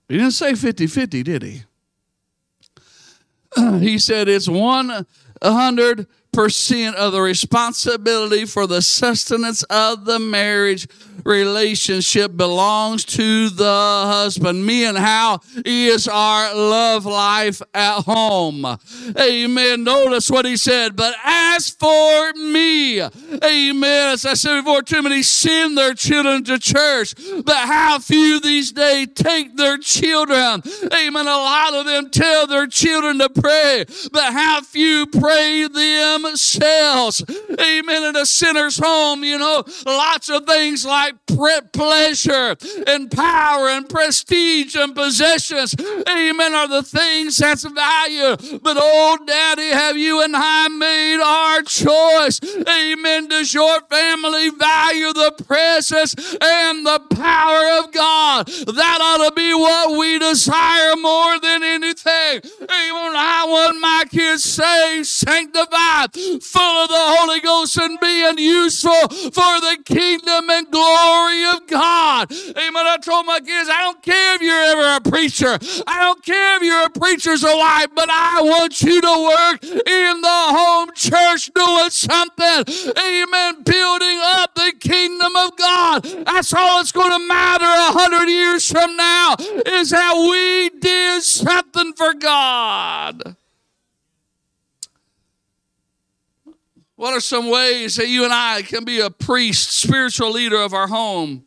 He 0.08 0.18
didn't 0.18 0.32
say 0.32 0.56
50 0.56 0.88
50, 0.88 1.24
did 1.24 1.44
he? 1.44 1.64
He 3.80 3.98
said 3.98 4.28
it's 4.28 4.48
100 4.48 6.08
percent 6.32 6.96
of 6.96 7.12
the 7.12 7.22
responsibility 7.22 8.46
for 8.46 8.68
the 8.68 8.82
sustenance 8.82 9.64
of 9.64 10.06
the 10.06 10.20
marriage 10.20 10.88
relationship 11.26 12.36
belongs 12.36 13.06
to 13.06 13.50
the 13.50 14.04
husband. 14.08 14.66
Me 14.66 14.86
and 14.86 14.98
how 14.98 15.40
is 15.66 16.08
our 16.08 16.56
love 16.56 17.06
life 17.06 17.62
at 17.74 18.02
home. 18.02 18.66
Amen. 19.20 19.84
Notice 19.84 20.30
what 20.30 20.46
he 20.46 20.58
said. 20.58 20.96
But 20.96 21.16
as 21.24 21.70
for 21.70 22.34
me, 22.34 23.02
amen. 23.02 24.12
As 24.14 24.26
I 24.26 24.34
said 24.34 24.62
before, 24.62 24.82
too 24.82 25.02
many 25.02 25.24
send 25.24 25.78
their 25.78 25.94
children 25.94 26.44
to 26.46 26.60
church, 26.60 27.14
but 27.44 27.56
how 27.56 28.00
few 28.00 28.40
these 28.40 28.72
days 28.72 29.08
take 29.16 29.56
their 29.56 29.78
children. 29.78 30.62
Amen. 30.94 31.28
A 31.28 31.30
lot 31.30 31.74
of 31.74 31.86
them 31.86 32.10
tell 32.10 32.48
their 32.48 32.68
children 32.68 33.20
to 33.20 33.30
pray, 33.30 33.86
but 34.12 34.34
how 34.34 34.62
few 34.62 35.06
pray 35.08 35.68
themselves. 35.68 37.24
Amen. 37.60 38.04
In 38.04 38.16
a 38.16 38.26
sinner's 38.26 38.78
home, 38.78 39.24
you 39.24 39.38
know, 39.38 39.64
lots 39.86 40.30
of 40.30 40.46
things 40.46 40.86
like 40.86 41.09
pleasure 41.74 42.56
and 42.88 43.12
power 43.12 43.70
and 43.70 43.88
prestige 43.88 44.76
and 44.76 44.96
possessions, 44.96 45.76
amen, 46.08 46.54
are 46.54 46.68
the 46.68 46.84
things 46.84 47.38
that's 47.38 47.64
value. 47.64 48.60
But 48.60 48.78
oh, 48.80 49.18
Daddy, 49.26 49.70
have 49.70 49.98
you 49.98 50.24
and 50.24 50.36
I 50.36 50.68
made 50.68 51.22
our 51.22 51.62
choice? 51.64 52.40
Amen. 52.68 53.28
Does 53.28 53.54
your 53.54 53.82
family 53.82 54.50
value 54.50 55.14
the 55.14 55.34
presence 55.46 56.16
and 56.42 56.86
the 56.86 57.00
power 57.16 57.80
of 57.80 57.92
God? 57.92 58.48
That 58.48 59.00
ought 59.02 59.30
to 59.30 59.36
be 59.36 59.54
what 59.54 59.98
we 59.98 60.20
desire 60.20 60.96
more 60.96 61.40
than 61.40 61.64
anything. 61.64 62.42
Amen. 62.62 63.16
Want 63.50 63.82
my 63.82 64.04
kids 64.08 64.44
saved, 64.44 65.08
sanctified, 65.08 66.14
full 66.14 66.84
of 66.84 66.90
the 66.90 67.06
Holy 67.18 67.40
Ghost, 67.40 67.78
and 67.78 68.00
being 68.00 68.38
useful 68.38 69.10
for 69.10 69.54
the 69.60 69.78
kingdom 69.86 70.50
and 70.52 70.70
glory 70.70 71.46
of 71.46 71.66
God. 71.66 72.32
Amen. 72.32 72.86
I 72.86 72.98
told 73.02 73.26
my 73.26 73.40
kids, 73.40 73.68
I 73.68 73.82
don't 73.82 74.04
care 74.04 74.36
if 74.36 74.42
you're 74.42 74.54
ever 74.54 74.98
a 74.98 75.10
preacher. 75.10 75.58
I 75.88 76.00
don't 76.00 76.24
care 76.24 76.58
if 76.58 76.62
you're 76.62 76.86
a 76.86 76.90
preacher's 76.92 77.44
alive, 77.44 77.88
but 77.96 78.10
I 78.12 78.42
want 78.44 78.82
you 78.84 79.02
to 79.02 79.16
work 79.36 79.64
in 79.64 80.22
the 80.22 80.42
home 80.54 80.92
church 80.94 81.52
doing 81.54 81.90
something. 81.90 82.94
Amen. 82.98 83.64
Building 83.64 84.20
up 84.22 84.54
the 84.54 84.74
kingdom 84.80 85.36
of 85.36 85.56
God. 85.58 86.04
That's 86.04 86.54
all 86.54 86.82
it's 86.82 86.92
going 86.92 87.20
to 87.20 87.28
matter 87.28 87.66
a 87.66 87.92
hundred 87.98 88.30
years 88.30 88.70
from 88.72 88.96
now 88.96 89.36
is 89.66 89.92
how 89.92 90.30
we 90.30 90.70
did 90.70 91.24
something 91.24 91.94
for 91.94 92.14
God. 92.14 93.39
What 97.00 97.14
are 97.14 97.22
some 97.22 97.50
ways 97.50 97.96
that 97.96 98.10
you 98.10 98.26
and 98.26 98.34
I 98.34 98.62
can 98.62 98.84
be 98.84 99.00
a 99.00 99.10
priest, 99.10 99.72
spiritual 99.72 100.32
leader 100.32 100.58
of 100.58 100.74
our 100.74 100.90
home? 100.90 101.46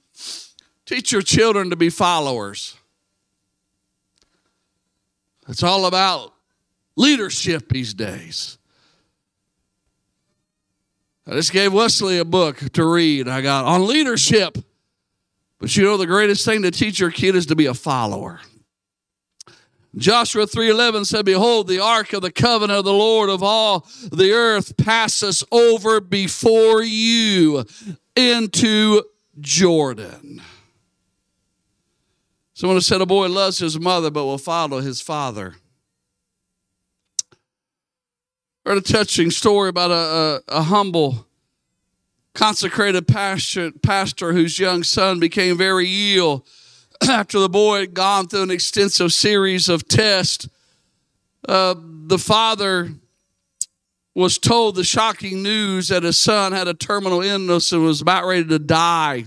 Teach 0.87 1.13
your 1.13 1.21
children 1.21 1.69
to 1.69 1.77
be 1.77 1.91
followers. 1.91 2.75
It's 5.47 5.63
all 5.63 5.85
about 5.85 6.33
leadership 6.97 7.69
these 7.69 7.93
days. 7.93 8.57
I 11.27 11.33
just 11.33 11.53
gave 11.53 11.75
Wesley 11.75 12.17
a 12.17 12.25
book 12.25 12.57
to 12.73 12.87
read. 12.87 13.29
I 13.29 13.43
got 13.43 13.67
on 13.67 13.87
leadership. 13.87 14.57
But 15.59 15.77
you 15.77 15.83
know 15.83 15.99
the 15.99 16.07
greatest 16.07 16.47
thing 16.47 16.63
to 16.63 16.71
teach 16.71 16.99
your 16.99 17.11
kid 17.11 17.37
is 17.37 17.45
to 17.45 17.57
be 17.57 17.67
a 17.67 17.75
follower. 17.75 18.41
Joshua 19.97 20.47
3:11 20.47 21.05
said, 21.05 21.27
"Behold, 21.27 21.69
the 21.69 21.79
ark 21.79 22.13
of 22.15 22.23
the 22.23 22.33
covenant 22.33 22.79
of 22.79 22.85
the 22.85 22.93
Lord 22.93 23.29
of 23.29 23.43
all 23.43 23.87
the 24.11 24.33
earth 24.33 24.77
passes 24.77 25.45
over 25.53 26.01
before 26.01 26.83
you 26.83 27.67
into 28.17 29.03
Jordan." 29.39 30.43
Someone 32.55 32.81
said, 32.81 33.03
"A 33.03 33.07
boy 33.07 33.29
loves 33.29 33.59
his 33.59 33.79
mother, 33.79 34.11
but 34.11 34.25
will 34.25 34.39
follow 34.39 34.81
his 34.81 35.03
father." 35.03 35.57
Heard 38.65 38.79
a 38.79 38.81
touching 38.81 39.31
story 39.31 39.69
about 39.69 39.91
a, 39.91 40.43
a, 40.49 40.59
a 40.59 40.63
humble, 40.63 41.27
consecrated 42.33 43.07
pastor, 43.09 43.73
pastor 43.83 44.33
whose 44.33 44.59
young 44.59 44.85
son 44.85 45.19
became 45.19 45.59
very 45.59 46.15
ill 46.15 46.47
after 47.09 47.39
the 47.39 47.49
boy 47.49 47.81
had 47.81 47.95
gone 47.95 48.29
through 48.29 48.43
an 48.43 48.51
extensive 48.51 49.13
series 49.13 49.69
of 49.69 49.89
tests, 49.89 50.49
uh, 51.49 51.75
the 51.79 52.19
father 52.19 52.91
was 54.15 54.39
told 54.39 54.75
the 54.77 54.85
shocking 54.85 55.43
news 55.43 55.89
that 55.89 56.03
his 56.03 56.19
son 56.19 56.53
had 56.53 56.69
a 56.69 56.75
terminal 56.75 57.23
illness 57.23 57.73
and 57.73 57.83
was 57.83 58.01
about 58.01 58.27
ready 58.27 58.45
to 58.45 58.59
die. 58.59 59.25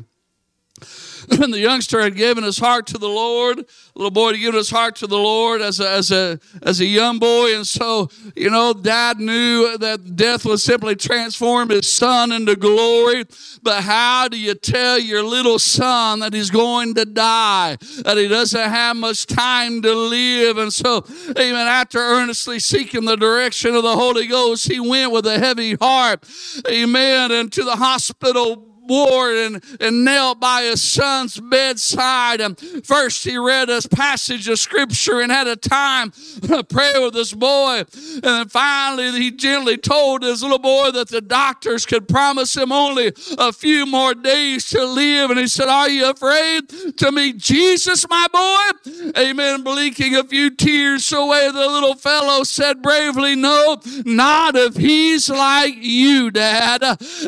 And 1.45 1.53
the 1.53 1.59
youngster 1.59 2.01
had 2.01 2.15
given 2.15 2.43
his 2.43 2.57
heart 2.57 2.87
to 2.87 2.97
the 2.97 3.07
Lord 3.07 3.65
little 3.95 4.11
boy 4.11 4.33
had 4.33 4.41
given 4.41 4.57
his 4.57 4.69
heart 4.69 4.97
to 4.97 5.07
the 5.07 5.17
Lord 5.17 5.61
as 5.61 5.79
a, 5.79 5.89
as 5.89 6.11
a, 6.11 6.37
as 6.61 6.81
a 6.81 6.85
young 6.85 7.17
boy. 7.17 7.55
And 7.55 7.65
so, 7.65 8.09
you 8.35 8.49
know, 8.49 8.73
dad 8.73 9.19
knew 9.19 9.77
that 9.77 10.17
death 10.17 10.43
would 10.45 10.59
simply 10.59 10.95
transform 10.95 11.69
his 11.69 11.89
son 11.89 12.33
into 12.33 12.57
glory. 12.57 13.23
But 13.63 13.83
how 13.83 14.27
do 14.27 14.37
you 14.37 14.53
tell 14.53 14.99
your 14.99 15.23
little 15.23 15.59
son 15.59 16.19
that 16.19 16.33
he's 16.33 16.49
going 16.49 16.95
to 16.95 17.05
die, 17.05 17.77
that 18.03 18.17
he 18.17 18.27
doesn't 18.27 18.69
have 18.69 18.97
much 18.97 19.25
time 19.27 19.81
to 19.81 19.93
live? 19.93 20.57
And 20.57 20.73
so, 20.73 21.05
even 21.29 21.55
after 21.55 21.99
earnestly 21.99 22.59
seeking 22.59 23.05
the 23.05 23.15
direction 23.15 23.75
of 23.75 23.83
the 23.83 23.95
Holy 23.95 24.27
Ghost, 24.27 24.69
he 24.69 24.79
went 24.79 25.13
with 25.13 25.25
a 25.25 25.39
heavy 25.39 25.75
heart, 25.75 26.27
amen, 26.69 27.31
into 27.31 27.63
the 27.63 27.77
hospital 27.77 28.74
and, 28.89 29.63
and 29.79 30.05
knelt 30.05 30.39
by 30.39 30.63
his 30.63 30.83
son's 30.83 31.39
bedside. 31.39 32.41
And 32.41 32.59
first 32.85 33.23
he 33.23 33.37
read 33.37 33.69
a 33.69 33.81
passage 33.89 34.47
of 34.47 34.59
scripture 34.59 35.21
and 35.21 35.31
had 35.31 35.47
a 35.47 35.55
time 35.55 36.11
of 36.49 36.67
prayer 36.69 37.01
with 37.01 37.13
this 37.13 37.33
boy. 37.33 37.79
And 37.79 38.23
then 38.23 38.47
finally 38.49 39.11
he 39.11 39.31
gently 39.31 39.77
told 39.77 40.23
his 40.23 40.43
little 40.43 40.59
boy 40.59 40.91
that 40.91 41.09
the 41.09 41.21
doctors 41.21 41.85
could 41.85 42.07
promise 42.07 42.55
him 42.55 42.71
only 42.71 43.13
a 43.37 43.51
few 43.51 43.85
more 43.85 44.13
days 44.13 44.69
to 44.69 44.85
live. 44.85 45.31
And 45.31 45.39
he 45.39 45.47
said, 45.47 45.67
Are 45.67 45.89
you 45.89 46.09
afraid 46.09 46.69
to 46.97 47.11
meet 47.11 47.37
Jesus, 47.37 48.07
my 48.09 48.27
boy? 48.31 49.11
Amen. 49.17 49.63
Blinking 49.63 50.15
a 50.15 50.23
few 50.23 50.49
tears 50.49 51.11
away, 51.11 51.49
the 51.51 51.67
little 51.67 51.95
fellow 51.95 52.43
said 52.43 52.81
bravely, 52.81 53.35
No, 53.35 53.81
not 54.05 54.55
if 54.55 54.75
he's 54.75 55.29
like 55.29 55.75
you, 55.77 56.31
Dad. 56.31 56.83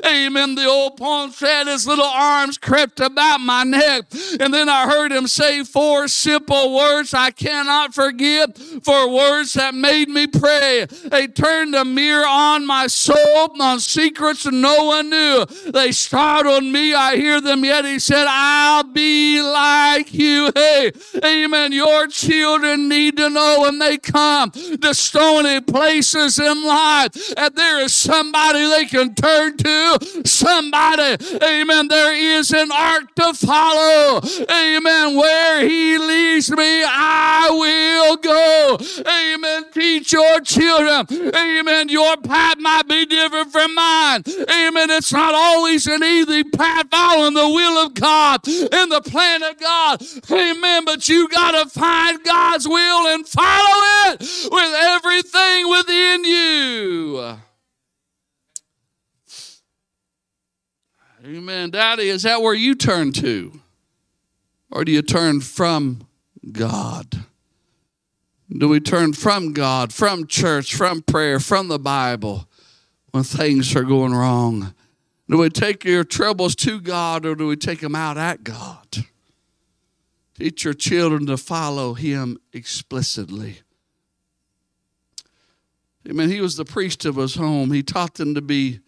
Amen. 0.06 0.56
The 0.56 0.66
old 0.66 0.98
poem 0.98 1.32
said, 1.32 1.47
said, 1.48 1.68
his 1.68 1.88
little 1.88 2.04
arms 2.04 2.58
crept 2.58 3.00
about 3.00 3.40
my 3.40 3.64
neck. 3.64 4.04
And 4.40 4.54
then 4.54 4.68
I 4.68 4.86
heard 4.86 5.14
him 5.14 5.28
say 5.28 5.64
four 5.64 6.10
simple 6.10 6.76
words 6.76 7.14
I 7.14 7.32
cannot 7.32 7.94
forget, 7.94 8.58
for 8.84 9.10
words 9.10 9.54
that 9.54 9.74
made 9.74 10.10
me 10.10 10.28
pray. 10.28 10.86
They 11.06 11.28
turned 11.28 11.74
a 11.74 11.86
mirror 11.86 12.26
on 12.28 12.66
my 12.66 12.88
soul, 12.88 13.62
on 13.62 13.80
secrets 13.80 14.46
no 14.46 14.86
one 14.86 15.10
knew. 15.10 15.46
They 15.72 15.92
startled 15.94 16.66
me. 16.66 16.94
I 16.94 17.16
hear 17.16 17.40
them 17.40 17.64
yet. 17.64 17.86
He 17.86 18.00
said, 18.00 18.26
I'll 18.28 18.84
be 18.84 19.42
like 19.42 20.14
you. 20.14 20.52
Hey, 20.54 20.92
amen. 21.24 21.72
Your 21.72 22.08
children 22.08 22.90
need 22.90 23.16
to 23.18 23.30
know 23.30 23.62
when 23.62 23.80
they 23.80 23.98
come 23.98 24.52
to 24.52 24.94
stony 24.94 25.62
places 25.62 26.40
in 26.40 26.66
life 26.66 27.14
that 27.36 27.56
there 27.56 27.80
is 27.80 27.96
somebody 27.96 28.70
they 28.70 28.86
can 28.86 29.16
turn 29.16 29.56
to, 29.58 30.22
somebody 30.26 31.37
Amen. 31.44 31.88
There 31.88 32.14
is 32.14 32.52
an 32.52 32.72
ark 32.72 33.14
to 33.16 33.34
follow. 33.34 34.22
Amen. 34.50 35.16
Where 35.16 35.68
he 35.68 35.98
leads 35.98 36.50
me, 36.52 36.84
I 36.84 37.50
will 37.52 38.18
go. 38.18 38.78
Amen. 39.00 39.66
Teach 39.72 40.12
your 40.12 40.40
children. 40.42 41.08
Amen. 41.36 41.90
Your 41.90 42.18
path 42.18 42.58
might 42.60 42.88
be 42.88 43.06
different 43.06 43.52
from 43.52 43.76
mine. 43.76 44.24
Amen. 44.28 44.90
It's 44.90 45.14
not 45.14 45.34
always 45.34 45.88
an 45.88 46.04
easy 46.04 46.44
path 46.44 46.88
following 46.90 47.34
the 47.34 47.48
will 47.48 47.86
of 47.86 47.94
God 47.94 48.48
and 48.48 48.92
the 48.92 49.02
plan 49.02 49.44
of 49.44 49.60
God. 49.60 50.02
Amen. 50.32 50.86
But 50.86 51.08
you 51.08 51.28
got 51.30 51.52
to 51.52 51.70
find 51.70 52.24
God's 52.24 52.68
will 52.68 53.08
and 53.08 53.28
follow 53.28 54.12
it 54.12 54.20
with 54.52 54.74
everything 54.76 55.70
within 55.70 56.24
you. 56.24 57.47
Amen. 61.28 61.72
Daddy, 61.72 62.08
is 62.08 62.24
that 62.24 62.42
where 62.42 62.54
you 62.54 62.74
turn 62.74 63.12
to? 63.14 63.60
Or 64.72 64.86
do 64.86 64.94
you 64.94 65.02
turn 65.02 65.42
from 65.42 66.08
God? 66.54 67.26
Do 68.50 68.70
we 68.70 68.80
turn 68.80 69.12
from 69.12 69.52
God, 69.52 69.92
from 69.92 70.26
church, 70.26 70.74
from 70.74 71.02
prayer, 71.02 71.42
from 71.42 71.68
the 71.68 71.80
Bible 71.80 72.48
when 73.12 73.24
things 73.24 73.76
are 73.76 73.84
going 73.84 74.14
wrong? 74.14 74.74
Do 75.30 75.38
we 75.40 75.50
take 75.50 75.84
your 75.84 76.06
troubles 76.06 76.56
to 76.58 76.80
God 76.80 77.26
or 77.26 77.36
do 77.36 77.48
we 77.48 77.58
take 77.58 77.82
them 77.82 77.96
out 77.96 78.18
at 78.18 78.46
God? 78.46 79.06
Teach 80.36 80.64
your 80.64 80.74
children 80.74 81.26
to 81.26 81.36
follow 81.36 81.94
Him 81.94 82.38
explicitly. 82.54 83.60
Amen. 86.08 86.30
He 86.30 86.40
was 86.40 86.56
the 86.56 86.64
priest 86.64 87.04
of 87.04 87.18
his 87.18 87.36
home. 87.36 87.72
He 87.72 87.84
taught 87.84 88.14
them 88.14 88.34
to 88.34 88.42
be 88.42 88.80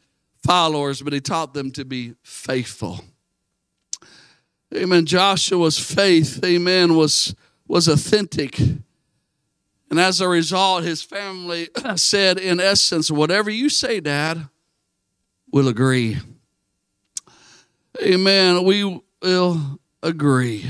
followers, 0.44 1.02
but 1.02 1.14
he 1.14 1.22
taught 1.22 1.54
them 1.54 1.72
to 1.72 1.86
be 1.86 2.16
faithful. 2.24 3.04
Amen. 4.76 5.06
Joshua's 5.06 5.80
faith, 5.80 6.44
amen, 6.44 6.96
was, 6.96 7.36
was 7.68 7.88
authentic. 7.88 8.60
And 8.60 10.00
as 10.00 10.22
a 10.22 10.28
result, 10.28 10.84
his 10.84 11.02
family 11.02 11.70
said, 11.96 12.38
in 12.38 12.60
essence, 12.60 13.10
whatever 13.10 13.50
you 13.50 13.70
say, 13.70 14.00
Dad, 14.00 14.48
we'll 15.52 15.68
agree. 15.68 16.18
Amen. 18.02 18.64
We 18.64 19.02
will 19.22 19.80
agree. 20.04 20.70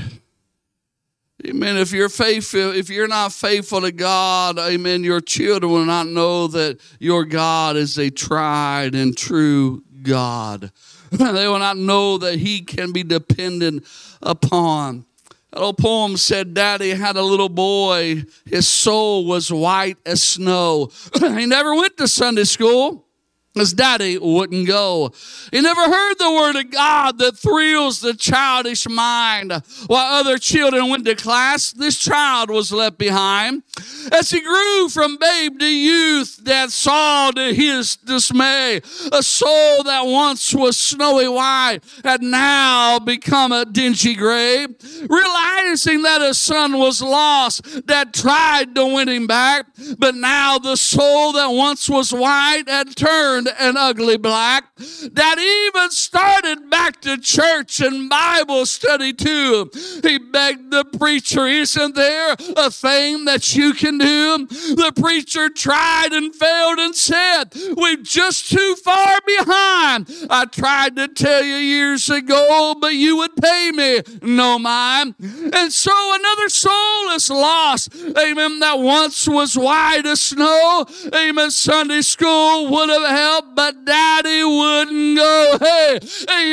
Amen. 1.46 1.78
If 1.78 1.92
you're 1.92 2.10
faithful, 2.10 2.72
if 2.74 2.90
you're 2.90 3.08
not 3.08 3.32
faithful 3.32 3.80
to 3.80 3.92
God, 3.92 4.58
amen, 4.58 5.04
your 5.04 5.20
children 5.20 5.72
will 5.72 5.86
not 5.86 6.06
know 6.06 6.48
that 6.48 6.78
your 6.98 7.24
God 7.24 7.76
is 7.76 7.98
a 7.98 8.10
tried 8.10 8.94
and 8.94 9.16
true 9.16 9.82
God. 10.02 10.70
they 11.10 11.48
will 11.48 11.58
not 11.58 11.78
know 11.78 12.18
that 12.18 12.38
He 12.38 12.60
can 12.60 12.92
be 12.92 13.02
dependent 13.02 13.86
upon. 14.20 15.06
That 15.52 15.60
old 15.60 15.78
poem 15.78 16.16
said, 16.16 16.52
Daddy 16.52 16.90
had 16.90 17.16
a 17.16 17.22
little 17.22 17.48
boy. 17.48 18.24
His 18.44 18.68
soul 18.68 19.24
was 19.24 19.50
white 19.50 19.96
as 20.04 20.22
snow. 20.22 20.90
he 21.20 21.46
never 21.46 21.74
went 21.74 21.96
to 21.96 22.06
Sunday 22.06 22.44
school. 22.44 23.06
His 23.54 23.72
daddy 23.72 24.16
wouldn't 24.16 24.68
go. 24.68 25.12
He 25.50 25.60
never 25.60 25.80
heard 25.80 26.14
the 26.14 26.30
word 26.30 26.54
of 26.54 26.70
God 26.70 27.18
that 27.18 27.36
thrills 27.36 28.00
the 28.00 28.14
childish 28.14 28.88
mind. 28.88 29.50
While 29.88 30.20
other 30.20 30.38
children 30.38 30.88
went 30.88 31.04
to 31.06 31.16
class, 31.16 31.72
this 31.72 31.98
child 31.98 32.48
was 32.48 32.70
left 32.70 32.96
behind. 32.96 33.64
As 34.12 34.30
he 34.30 34.40
grew 34.40 34.88
from 34.88 35.16
babe 35.16 35.58
to 35.58 35.66
youth, 35.66 36.40
dad 36.44 36.70
saw 36.70 37.32
to 37.32 37.52
his 37.52 37.96
dismay 37.96 38.82
a 39.12 39.22
soul 39.22 39.82
that 39.82 40.06
once 40.06 40.54
was 40.54 40.76
snowy 40.76 41.26
white 41.26 41.80
had 42.04 42.22
now 42.22 43.00
become 43.00 43.50
a 43.50 43.64
dingy 43.64 44.14
gray. 44.14 44.68
Realizing 45.08 46.02
that 46.02 46.20
his 46.20 46.40
son 46.40 46.78
was 46.78 47.02
lost, 47.02 47.84
dad 47.84 48.14
tried 48.14 48.76
to 48.76 48.86
win 48.86 49.08
him 49.08 49.26
back, 49.26 49.66
but 49.98 50.14
now 50.14 50.58
the 50.58 50.76
soul 50.76 51.32
that 51.32 51.48
once 51.48 51.88
was 51.90 52.12
white 52.12 52.68
had 52.68 52.94
turned 52.94 53.39
an 53.46 53.76
ugly 53.76 54.16
black 54.16 54.64
that 54.76 55.38
even 55.38 55.90
started 55.90 56.70
back 56.70 57.00
to 57.02 57.18
church 57.18 57.80
and 57.80 58.08
Bible 58.08 58.66
study 58.66 59.12
too. 59.12 59.70
He 60.02 60.18
begged 60.18 60.70
the 60.70 60.84
preacher, 60.84 61.46
Isn't 61.46 61.94
there 61.94 62.36
a 62.56 62.70
thing 62.70 63.26
that 63.26 63.54
you 63.54 63.72
can 63.74 63.90
can 63.90 63.98
do. 63.98 64.46
The 64.46 64.92
preacher 65.00 65.48
tried 65.48 66.12
and 66.12 66.34
failed 66.34 66.78
and 66.78 66.94
said, 66.94 67.44
We're 67.76 67.96
just 67.96 68.50
too 68.50 68.76
far 68.76 69.20
behind. 69.26 70.10
I 70.28 70.46
tried 70.50 70.96
to 70.96 71.08
tell 71.08 71.42
you 71.42 71.54
years 71.54 72.08
ago, 72.08 72.74
but 72.80 72.94
you 72.94 73.16
would 73.18 73.36
pay 73.36 73.70
me 73.72 74.00
no 74.22 74.58
mind. 74.58 75.14
And 75.18 75.72
so 75.72 75.92
another 75.94 76.48
soul 76.48 77.10
is 77.14 77.30
lost. 77.30 77.94
Amen. 77.94 78.60
That 78.60 78.78
once 78.78 79.26
was 79.26 79.56
white 79.56 80.06
as 80.06 80.20
snow. 80.20 80.86
Amen. 81.14 81.50
Sunday 81.50 82.02
school 82.02 82.70
would 82.70 82.88
have 82.88 83.08
helped, 83.10 83.29
but 83.54 83.84
daddy 83.84 84.44
wouldn't 84.44 85.16
go. 85.16 85.58
Hey, 85.60 85.98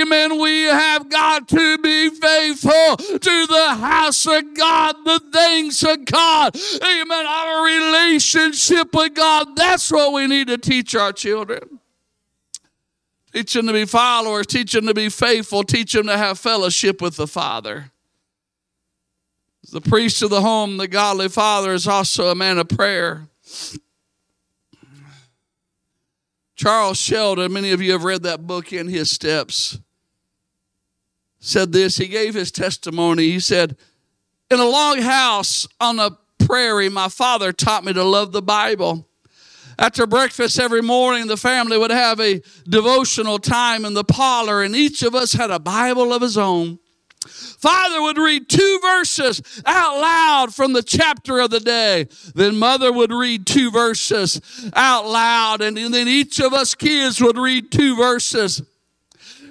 amen. 0.01 0.39
We 0.39 0.63
have 0.63 1.09
got 1.09 1.47
to 1.49 1.77
be 1.77 2.09
faithful 2.09 2.97
to 2.97 3.47
the 3.47 3.75
house 3.79 4.25
of 4.25 4.53
God, 4.53 4.95
the 5.05 5.21
things 5.31 5.83
of 5.83 6.05
God. 6.05 6.55
Amen. 6.83 7.25
Our 7.25 7.65
relationship 7.65 8.93
with 8.93 9.13
God. 9.15 9.55
That's 9.55 9.91
what 9.91 10.13
we 10.13 10.27
need 10.27 10.47
to 10.47 10.57
teach 10.57 10.95
our 10.95 11.13
children. 11.13 11.79
Teach 13.33 13.53
them 13.53 13.67
to 13.67 13.73
be 13.73 13.85
followers, 13.85 14.47
teach 14.47 14.71
them 14.73 14.87
to 14.87 14.93
be 14.93 15.09
faithful, 15.09 15.63
teach 15.63 15.93
them 15.93 16.07
to 16.07 16.17
have 16.17 16.39
fellowship 16.39 17.01
with 17.01 17.17
the 17.17 17.27
Father. 17.27 17.91
The 19.71 19.81
priest 19.81 20.23
of 20.23 20.29
the 20.29 20.41
home, 20.41 20.77
the 20.77 20.87
godly 20.87 21.27
father, 21.27 21.73
is 21.73 21.87
also 21.87 22.29
a 22.29 22.35
man 22.35 22.57
of 22.57 22.69
prayer. 22.69 23.27
Charles 26.57 26.97
Sheldon, 26.97 27.53
many 27.53 27.71
of 27.71 27.83
you 27.83 27.91
have 27.91 28.03
read 28.03 28.23
that 28.23 28.47
book 28.47 28.73
in 28.73 28.87
his 28.87 29.11
steps, 29.11 29.77
said 31.39 31.71
this. 31.71 31.97
He 31.97 32.07
gave 32.07 32.33
his 32.33 32.51
testimony. 32.51 33.29
He 33.29 33.39
said, 33.39 33.77
In 34.49 34.59
a 34.59 34.65
log 34.65 34.99
house 34.99 35.67
on 35.79 35.99
a 35.99 36.17
prairie, 36.43 36.89
my 36.89 37.09
father 37.09 37.53
taught 37.53 37.85
me 37.85 37.93
to 37.93 38.03
love 38.03 38.31
the 38.31 38.41
Bible. 38.41 39.07
After 39.77 40.07
breakfast 40.07 40.59
every 40.59 40.81
morning, 40.81 41.27
the 41.27 41.37
family 41.37 41.77
would 41.77 41.91
have 41.91 42.19
a 42.19 42.41
devotional 42.67 43.37
time 43.37 43.85
in 43.85 43.93
the 43.93 44.03
parlor, 44.03 44.63
and 44.63 44.75
each 44.75 45.03
of 45.03 45.13
us 45.13 45.33
had 45.33 45.51
a 45.51 45.59
Bible 45.59 46.11
of 46.11 46.23
his 46.23 46.39
own. 46.39 46.79
Father 47.27 48.01
would 48.01 48.17
read 48.17 48.49
two 48.49 48.79
verses 48.81 49.41
out 49.65 49.99
loud 49.99 50.53
from 50.53 50.73
the 50.73 50.83
chapter 50.83 51.39
of 51.39 51.49
the 51.49 51.59
day. 51.59 52.07
Then 52.35 52.57
mother 52.57 52.91
would 52.91 53.11
read 53.11 53.45
two 53.45 53.71
verses 53.71 54.41
out 54.73 55.05
loud, 55.07 55.61
and 55.61 55.77
then 55.77 56.07
each 56.07 56.39
of 56.39 56.53
us 56.53 56.75
kids 56.75 57.21
would 57.21 57.37
read 57.37 57.71
two 57.71 57.95
verses. 57.95 58.61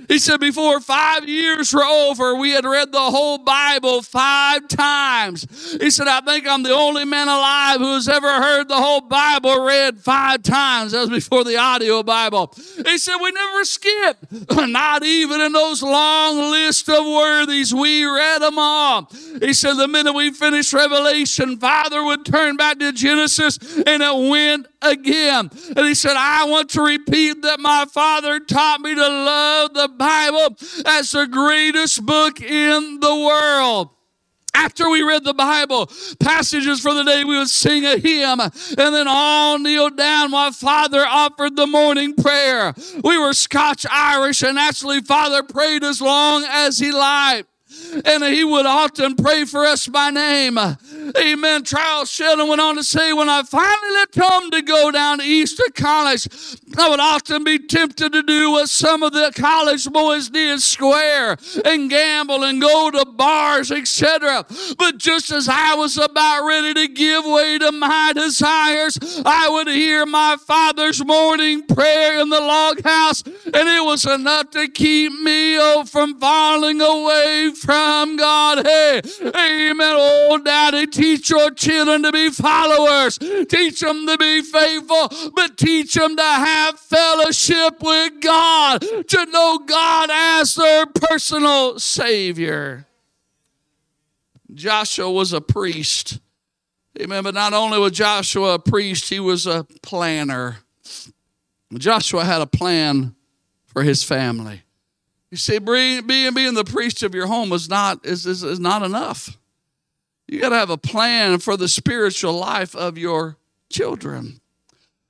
He 0.08 0.18
said, 0.18 0.40
before 0.40 0.80
five 0.80 1.28
years 1.28 1.72
were 1.72 1.84
over, 1.84 2.36
we 2.36 2.52
had 2.52 2.64
read 2.64 2.92
the 2.92 2.98
whole 2.98 3.38
Bible 3.38 4.02
five 4.02 4.68
times. 4.68 5.46
He 5.80 5.90
said, 5.90 6.08
I 6.08 6.20
think 6.20 6.46
I'm 6.46 6.62
the 6.62 6.74
only 6.74 7.04
man 7.04 7.28
alive 7.28 7.80
who 7.80 7.94
has 7.94 8.08
ever 8.08 8.30
heard 8.30 8.68
the 8.68 8.76
whole 8.76 9.00
Bible 9.00 9.64
read 9.64 9.98
five 9.98 10.42
times. 10.42 10.92
That 10.92 11.00
was 11.00 11.10
before 11.10 11.44
the 11.44 11.56
audio 11.56 12.02
Bible. 12.02 12.54
He 12.84 12.98
said, 12.98 13.16
we 13.20 13.32
never 13.32 13.64
skipped, 13.64 14.50
not 14.50 15.02
even 15.02 15.40
in 15.40 15.52
those 15.52 15.82
long 15.82 16.50
list 16.50 16.88
of 16.88 17.04
worthies. 17.04 17.74
We 17.74 18.04
read 18.04 18.42
them 18.42 18.58
all. 18.58 19.10
He 19.40 19.52
said, 19.52 19.74
the 19.74 19.88
minute 19.88 20.12
we 20.12 20.30
finished 20.32 20.72
Revelation, 20.72 21.58
Father 21.58 22.04
would 22.04 22.24
turn 22.24 22.56
back 22.56 22.78
to 22.78 22.92
Genesis 22.92 23.58
and 23.86 24.02
it 24.02 24.30
went 24.30 24.66
again. 24.82 25.50
And 25.76 25.86
he 25.86 25.94
said, 25.94 26.14
I 26.16 26.44
want 26.46 26.70
to 26.70 26.82
repeat 26.82 27.42
that 27.42 27.60
my 27.60 27.86
father 27.90 28.40
taught 28.40 28.80
me 28.80 28.94
to 28.94 29.00
love 29.00 29.74
the 29.74 29.88
Bible 29.98 30.56
as 30.84 31.10
the 31.10 31.26
greatest 31.26 32.04
book 32.04 32.40
in 32.40 33.00
the 33.00 33.14
world 33.14 33.90
after 34.56 34.88
we 34.88 35.02
read 35.02 35.22
the 35.22 35.34
Bible, 35.34 35.90
passages 36.18 36.80
for 36.80 36.94
the 36.94 37.04
day, 37.04 37.24
we 37.24 37.38
would 37.38 37.48
sing 37.48 37.84
a 37.84 37.98
hymn 37.98 38.40
and 38.40 38.52
then 38.76 39.06
all 39.06 39.58
kneel 39.58 39.90
down 39.90 40.32
while 40.32 40.50
Father 40.50 41.04
offered 41.06 41.56
the 41.56 41.66
morning 41.66 42.14
prayer. 42.14 42.74
We 43.04 43.18
were 43.18 43.34
Scotch 43.34 43.84
Irish, 43.90 44.42
and 44.42 44.58
actually, 44.58 45.02
Father 45.02 45.42
prayed 45.42 45.84
as 45.84 46.00
long 46.00 46.44
as 46.48 46.78
he 46.78 46.90
liked 46.90 47.48
and 48.04 48.24
he 48.24 48.44
would 48.44 48.66
often 48.66 49.16
pray 49.16 49.44
for 49.44 49.64
us 49.64 49.86
by 49.86 50.10
name. 50.10 50.58
Amen. 51.16 51.64
Charles 51.64 52.10
Sheldon 52.10 52.48
went 52.48 52.60
on 52.60 52.76
to 52.76 52.84
say, 52.84 53.12
when 53.12 53.28
I 53.28 53.42
finally 53.42 53.92
left 53.92 54.16
home 54.18 54.50
to 54.50 54.62
go 54.62 54.90
down 54.90 55.18
to 55.18 55.24
Easter 55.24 55.64
College, 55.74 56.28
I 56.78 56.88
would 56.88 57.00
often 57.00 57.44
be 57.44 57.58
tempted 57.58 58.12
to 58.12 58.22
do 58.22 58.50
what 58.50 58.68
some 58.68 59.02
of 59.02 59.12
the 59.12 59.32
college 59.34 59.88
boys 59.90 60.28
did, 60.30 60.60
square 60.60 61.36
and 61.64 61.88
gamble 61.88 62.42
and 62.44 62.60
go 62.60 62.90
to 62.90 63.04
bars, 63.04 63.70
etc. 63.70 64.44
But 64.78 64.98
just 64.98 65.30
as 65.30 65.48
I 65.48 65.74
was 65.74 65.96
about 65.96 66.46
ready 66.46 66.74
to 66.74 66.88
give 66.88 67.24
way 67.24 67.58
to 67.58 67.72
my 67.72 68.12
desires, 68.14 68.98
I 69.24 69.48
would 69.48 69.68
hear 69.68 70.06
my 70.06 70.36
father's 70.38 71.04
morning 71.04 71.66
prayer 71.66 72.20
in 72.20 72.28
the 72.28 72.40
log 72.40 72.82
house, 72.82 73.22
and 73.22 73.54
it 73.54 73.84
was 73.84 74.04
enough 74.04 74.50
to 74.50 74.68
keep 74.68 75.12
me 75.12 75.58
oh, 75.58 75.84
from 75.84 76.18
falling 76.18 76.80
away 76.80 77.52
from 77.54 78.16
God. 78.16 78.66
Hey, 78.66 79.02
amen. 79.70 79.94
Oh, 79.98 80.40
daddy, 80.42 80.86
teach 80.96 81.30
your 81.30 81.50
children 81.50 82.02
to 82.02 82.12
be 82.12 82.30
followers, 82.30 83.18
teach 83.18 83.80
them 83.80 84.06
to 84.06 84.16
be 84.16 84.42
faithful, 84.42 85.30
but 85.34 85.56
teach 85.56 85.94
them 85.94 86.16
to 86.16 86.22
have 86.22 86.78
fellowship 86.78 87.82
with 87.82 88.20
God, 88.20 88.80
to 88.80 89.26
know 89.26 89.58
God 89.66 90.08
as 90.10 90.54
their 90.54 90.86
personal 90.86 91.78
Savior. 91.78 92.86
Joshua 94.54 95.10
was 95.10 95.32
a 95.32 95.40
priest. 95.40 96.18
Amen. 97.00 97.22
But 97.22 97.34
not 97.34 97.52
only 97.52 97.78
was 97.78 97.92
Joshua 97.92 98.54
a 98.54 98.58
priest, 98.58 99.10
he 99.10 99.20
was 99.20 99.46
a 99.46 99.64
planner. 99.82 100.58
Joshua 101.74 102.24
had 102.24 102.40
a 102.40 102.46
plan 102.46 103.14
for 103.66 103.82
his 103.82 104.02
family. 104.02 104.62
You 105.30 105.36
see, 105.36 105.58
being, 105.58 106.06
being 106.06 106.54
the 106.54 106.64
priest 106.64 107.02
of 107.02 107.14
your 107.14 107.26
home 107.26 107.52
is 107.52 107.68
not, 107.68 108.06
is, 108.06 108.24
is, 108.24 108.42
is 108.42 108.58
not 108.58 108.82
enough. 108.82 109.36
You 110.28 110.40
got 110.40 110.48
to 110.48 110.56
have 110.56 110.70
a 110.70 110.76
plan 110.76 111.38
for 111.38 111.56
the 111.56 111.68
spiritual 111.68 112.34
life 112.34 112.74
of 112.74 112.98
your 112.98 113.36
children, 113.70 114.40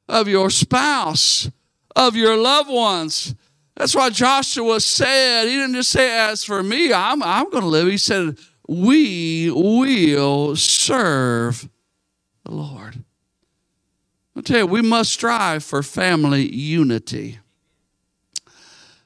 of 0.09 0.29
your 0.29 0.51
spouse, 0.51 1.51
of 1.95 2.17
your 2.17 2.37
loved 2.37 2.71
ones. 2.71 3.35
That's 3.77 3.95
why 3.95 4.11
Joshua 4.11 4.81
said, 4.81 5.47
he 5.47 5.57
didn't 5.57 5.75
just 5.75 5.91
say, 5.91 6.19
As 6.19 6.45
for 6.45 6.63
me, 6.63 6.93
I'm, 6.93 7.23
I'm 7.23 7.51
going 7.51 7.63
to 7.63 7.69
live. 7.69 7.89
He 7.89 7.99
said, 7.99 8.39
We 8.69 9.51
will 9.51 10.57
serve 10.57 11.69
the 12.45 12.53
Lord. 12.53 13.03
I'll 14.35 14.43
tell 14.43 14.59
you, 14.59 14.67
we 14.67 14.83
must 14.83 15.13
strive 15.13 15.65
for 15.65 15.83
family 15.83 16.55
unity. 16.55 17.39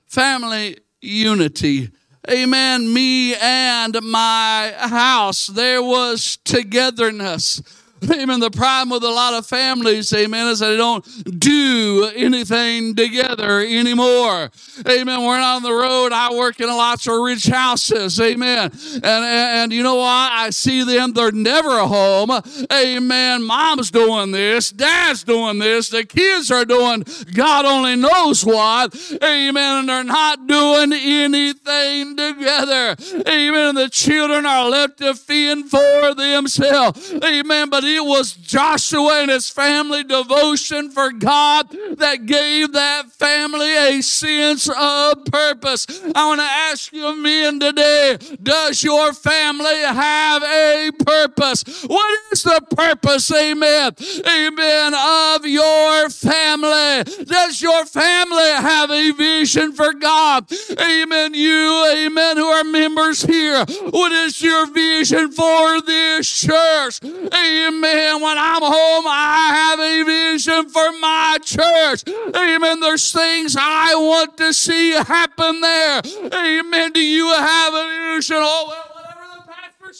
Family 0.06 0.78
unity. 1.00 1.90
Amen. 2.28 2.92
Me 2.92 3.34
and 3.34 3.96
my 4.02 4.74
house, 4.76 5.46
there 5.46 5.82
was 5.82 6.38
togetherness. 6.44 7.62
Amen. 8.10 8.40
The 8.40 8.50
problem 8.50 8.90
with 8.90 9.04
a 9.04 9.10
lot 9.10 9.34
of 9.34 9.46
families, 9.46 10.12
amen, 10.12 10.46
is 10.48 10.60
that 10.60 10.70
they 10.70 10.76
don't 10.76 11.04
do 11.38 12.10
anything 12.16 12.94
together 12.94 13.60
anymore. 13.60 14.50
Amen. 14.88 15.22
We're 15.22 15.38
not 15.38 15.56
on 15.56 15.62
the 15.62 15.72
road. 15.72 16.12
I 16.12 16.32
work 16.34 16.60
in 16.60 16.68
lots 16.68 17.06
of 17.06 17.20
rich 17.20 17.46
houses. 17.46 18.18
Amen. 18.18 18.70
And, 18.94 19.04
and, 19.04 19.04
and 19.04 19.72
you 19.72 19.82
know 19.82 19.96
what? 19.96 20.32
I 20.32 20.48
see 20.50 20.82
them. 20.82 21.12
They're 21.12 21.32
never 21.32 21.80
home. 21.80 22.30
Amen. 22.72 23.42
Mom's 23.42 23.90
doing 23.90 24.30
this. 24.30 24.70
Dad's 24.70 25.22
doing 25.22 25.58
this. 25.58 25.90
The 25.90 26.04
kids 26.04 26.50
are 26.50 26.64
doing 26.64 27.04
God 27.34 27.66
only 27.66 27.96
knows 27.96 28.44
what. 28.44 28.96
Amen. 29.22 29.80
And 29.80 29.88
they're 29.88 30.04
not 30.04 30.46
doing 30.46 30.92
anything 30.94 32.16
together. 32.16 32.96
Amen. 33.28 33.74
The 33.74 33.90
children 33.90 34.46
are 34.46 34.70
left 34.70 34.98
to 34.98 35.14
fend 35.14 35.70
for 35.70 36.14
themselves. 36.14 37.12
Amen. 37.22 37.68
But 37.68 37.84
it 37.96 38.04
was 38.04 38.32
Joshua 38.32 39.22
and 39.22 39.30
his 39.30 39.48
family 39.48 40.04
devotion 40.04 40.90
for 40.90 41.10
God 41.12 41.70
that 41.96 42.26
gave 42.26 42.72
that 42.72 43.10
family 43.12 43.76
a 43.76 44.02
sense 44.02 44.68
of 44.68 45.24
purpose. 45.26 45.86
I 46.14 46.26
want 46.26 46.40
to 46.40 46.44
ask 46.44 46.92
you 46.92 47.16
men 47.16 47.60
today, 47.60 48.18
does 48.42 48.82
your 48.82 49.12
family 49.12 49.80
have 49.80 50.42
a 50.42 50.90
purpose? 51.04 51.64
What 51.86 52.18
is 52.32 52.42
the 52.42 52.60
purpose, 52.76 53.32
amen, 53.32 53.92
amen, 54.26 54.94
of 54.94 55.46
your 55.46 56.10
family? 56.10 57.04
Does 57.24 57.60
your 57.60 57.84
family 57.86 58.50
have 58.50 58.90
a 58.90 59.10
vision 59.12 59.72
for 59.72 59.92
God? 59.92 60.50
Amen. 60.80 61.34
You, 61.34 61.92
amen, 61.96 62.36
who 62.36 62.46
are 62.46 62.64
members 62.64 63.22
here, 63.22 63.64
what 63.90 64.12
is 64.12 64.40
your 64.42 64.66
vision 64.72 65.32
for 65.32 65.80
this 65.82 66.28
church? 66.28 67.00
Amen. 67.04 67.79
Amen. 67.80 68.20
When 68.20 68.36
I'm 68.36 68.60
home, 68.60 69.04
I 69.06 69.52
have 69.54 69.80
a 69.80 70.02
vision 70.04 70.68
for 70.68 70.92
my 71.00 71.38
church. 71.42 72.04
Amen. 72.36 72.80
There's 72.80 73.10
things 73.10 73.56
I 73.58 73.94
want 73.94 74.36
to 74.36 74.52
see 74.52 74.92
happen 74.92 75.62
there. 75.62 76.02
Amen. 76.30 76.92
Do 76.92 77.00
you 77.00 77.26
have 77.28 77.72
a 77.72 78.16
vision? 78.16 78.36
Oh, 78.38 78.66
well, 78.68 78.99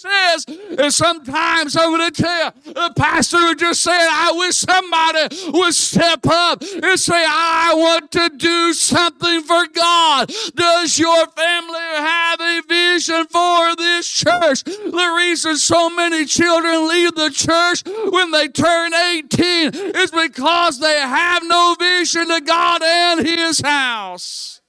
says, 0.00 0.46
and 0.78 0.92
sometimes 0.92 1.76
I'm 1.76 1.90
going 1.96 2.10
to 2.10 2.22
tell 2.22 2.44
you, 2.44 2.72
the 2.72 2.92
pastor 2.96 3.36
would 3.44 3.58
just 3.58 3.82
say, 3.82 3.92
I 3.92 4.32
wish 4.34 4.56
somebody 4.56 5.50
would 5.52 5.74
step 5.74 6.26
up 6.26 6.62
and 6.62 6.98
say, 6.98 7.24
I 7.26 7.74
want 7.76 8.10
to 8.12 8.30
do 8.36 8.72
something 8.72 9.42
for 9.42 9.66
God. 9.66 10.30
Does 10.54 10.98
your 10.98 11.26
family 11.28 11.78
have 11.78 12.40
a 12.40 12.62
vision 12.66 13.26
for 13.26 13.76
this 13.76 14.08
church? 14.08 14.64
The 14.64 15.14
reason 15.16 15.56
so 15.56 15.90
many 15.90 16.24
children 16.24 16.88
leave 16.88 17.14
the 17.14 17.30
church 17.30 17.82
when 18.10 18.30
they 18.30 18.48
turn 18.48 18.94
18 18.94 19.74
is 19.96 20.10
because 20.10 20.80
they 20.80 20.98
have 20.98 21.42
no 21.44 21.76
vision 21.78 22.28
to 22.28 22.40
God 22.40 22.82
and 22.82 23.26
His 23.26 23.60
house. 23.60 24.60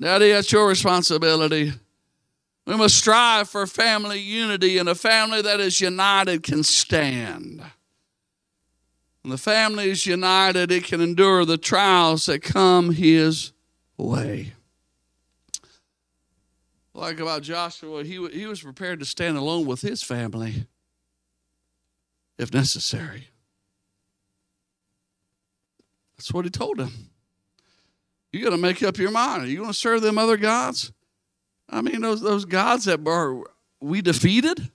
Daddy, 0.00 0.32
that's 0.32 0.50
your 0.52 0.68
responsibility. 0.68 1.72
We 2.66 2.76
must 2.76 2.96
strive 2.96 3.48
for 3.48 3.66
family 3.66 4.18
unity, 4.18 4.78
and 4.78 4.88
a 4.88 4.94
family 4.94 5.42
that 5.42 5.60
is 5.60 5.80
united 5.80 6.42
can 6.42 6.62
stand. 6.62 7.62
When 9.22 9.30
the 9.30 9.38
family 9.38 9.90
is 9.90 10.06
united, 10.06 10.70
it 10.70 10.84
can 10.84 11.00
endure 11.00 11.44
the 11.44 11.58
trials 11.58 12.26
that 12.26 12.42
come 12.42 12.92
his 12.92 13.52
way. 13.96 14.52
Like 16.94 17.20
about 17.20 17.42
Joshua, 17.42 18.04
he, 18.04 18.26
he 18.28 18.46
was 18.46 18.62
prepared 18.62 19.00
to 19.00 19.04
stand 19.04 19.36
alone 19.36 19.66
with 19.66 19.80
his 19.80 20.02
family 20.02 20.66
if 22.38 22.52
necessary. 22.52 23.28
That's 26.16 26.32
what 26.32 26.44
he 26.44 26.50
told 26.50 26.80
him. 26.80 27.10
You 28.32 28.42
got 28.42 28.50
to 28.50 28.56
make 28.56 28.82
up 28.82 28.98
your 28.98 29.10
mind. 29.10 29.44
Are 29.44 29.46
you 29.46 29.58
going 29.58 29.70
to 29.70 29.74
serve 29.74 30.02
them 30.02 30.18
other 30.18 30.36
gods? 30.36 30.92
I 31.68 31.80
mean, 31.80 32.00
those, 32.00 32.20
those 32.20 32.44
gods 32.44 32.84
that 32.84 33.06
are 33.06 33.42
we 33.80 34.02
defeated? 34.02 34.70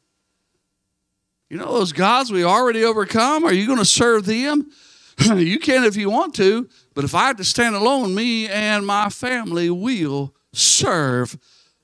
You 1.49 1.58
know, 1.58 1.73
those 1.73 1.93
gods 1.93 2.32
we 2.32 2.43
already 2.43 2.84
overcome, 2.84 3.43
are 3.43 3.54
you 3.54 3.65
going 3.65 3.80
to 3.80 3.86
serve 3.86 4.25
them? 4.25 4.69
you 5.36 5.60
can 5.60 5.84
if 5.84 5.95
you 5.95 6.10
want 6.10 6.36
to, 6.36 6.69
but 6.93 7.04
if 7.04 7.15
I 7.15 7.28
have 7.28 7.38
to 7.38 7.43
stand 7.43 7.75
alone, 7.75 8.13
me 8.13 8.47
and 8.47 8.86
my 8.86 9.10
family 9.10 9.69
will 9.69 10.36
serve 10.54 11.38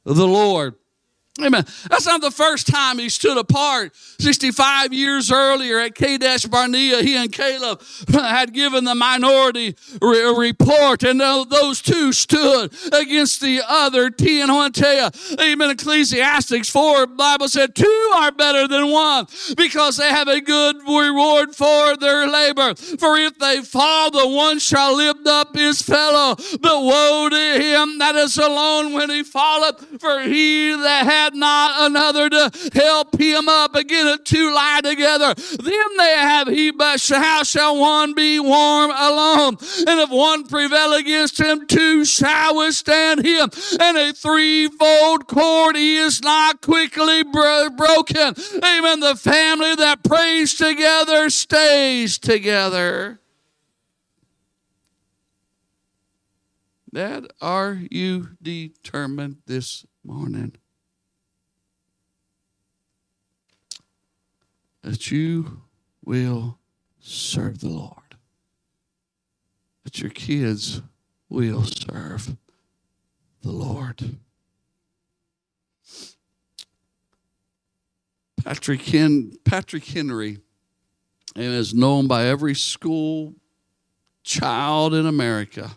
the 0.04 0.28
Lord. 0.28 0.76
Amen. 1.44 1.66
That's 1.90 2.06
not 2.06 2.22
the 2.22 2.32
first 2.32 2.66
time 2.66 2.98
he 2.98 3.10
stood 3.10 3.38
apart. 3.38 3.94
65 3.94 4.94
years 4.94 5.30
earlier 5.34 5.80
at 5.80 5.94
Kadesh 5.94 6.46
Barnea, 6.46 7.02
he 7.02 7.18
and 7.18 7.30
Caleb 7.30 7.82
had 8.14 8.54
given 8.54 8.86
the 8.86 8.96
minority 8.96 9.76
re- 10.02 10.34
report, 10.34 11.04
and 11.04 11.20
those 11.20 11.82
two 11.82 12.14
stood 12.14 12.74
against 12.94 13.42
the 13.42 13.62
other. 13.68 14.10
T 14.10 14.40
and 14.40 14.50
Huantea. 14.50 15.42
Amen. 15.42 15.72
Ecclesiastes 15.72 16.70
4, 16.70 17.08
Bible 17.08 17.50
said, 17.50 17.76
two 17.76 18.12
are 18.16 18.32
better 18.32 18.66
than 18.70 18.90
one 18.90 19.28
because 19.58 19.98
they 19.98 20.10
have 20.10 20.30
a 20.30 20.40
good 20.40 20.78
reward 20.88 21.54
for 21.54 21.98
their 21.98 22.28
labor. 22.30 22.76
For 22.76 23.18
if 23.18 23.38
they 23.40 23.60
fall, 23.62 24.10
the 24.10 24.26
one 24.26 24.60
shall 24.60 24.96
lift 24.96 25.28
up 25.28 25.54
his 25.54 25.82
fellow. 25.82 26.36
But 26.62 26.82
woe 26.82 27.28
to 27.30 27.62
him 27.62 27.98
that 28.00 28.16
is 28.16 28.38
alone 28.38 28.94
when 28.94 29.10
he 29.10 29.24
falleth, 29.24 30.00
for 30.00 30.22
he 30.22 30.72
that 30.76 31.06
hath 31.06 31.25
had 31.26 31.36
not 31.36 31.90
another 31.90 32.30
to 32.30 32.52
help 32.74 33.20
him 33.20 33.50
up. 33.50 33.76
Again, 33.76 34.06
the 34.06 34.20
two 34.24 34.54
lie 34.54 34.82
together. 34.84 35.34
Then 35.34 35.98
they 35.98 36.14
have 36.18 36.48
he, 36.48 36.72
but 36.72 37.06
how 37.08 37.44
shall 37.44 37.80
one 37.80 38.14
be 38.14 38.40
warm 38.40 38.92
alone? 38.92 39.58
And 39.88 40.00
if 40.00 40.10
one 40.10 40.48
prevail 40.48 40.94
against 40.94 41.40
him, 41.40 41.68
two 41.68 42.06
shall 42.06 42.58
withstand 42.58 43.26
him. 43.26 43.50
And 43.80 43.98
a 43.98 44.14
threefold 44.14 45.28
cord 45.28 45.76
is 45.76 46.22
not 46.22 46.62
quickly 46.62 47.24
bro- 47.24 47.70
broken. 47.72 48.36
Amen. 48.64 49.00
The 49.00 49.16
family 49.20 49.76
that 49.76 50.04
prays 50.04 50.54
together 50.54 51.30
stays 51.30 52.18
together. 52.18 53.20
Dad, 56.94 57.28
are 57.42 57.82
you 57.92 58.30
determined 58.42 59.38
this 59.48 59.86
morning? 60.04 60.56
That 64.86 65.10
you 65.10 65.62
will 66.06 66.60
serve 67.00 67.60
the 67.60 67.70
Lord, 67.70 68.16
that 69.84 70.00
your 70.00 70.12
kids 70.12 70.82
will 71.28 71.64
serve 71.64 72.38
the 73.42 73.52
Lord. 73.52 74.18
Patrick, 78.44 78.84
Hen- 78.84 79.34
Patrick 79.44 79.86
Henry 79.86 80.38
and 81.36 81.46
is 81.46 81.74
known 81.74 82.06
by 82.06 82.26
every 82.26 82.54
school 82.54 83.34
child 84.24 84.94
in 84.94 85.08
America. 85.08 85.72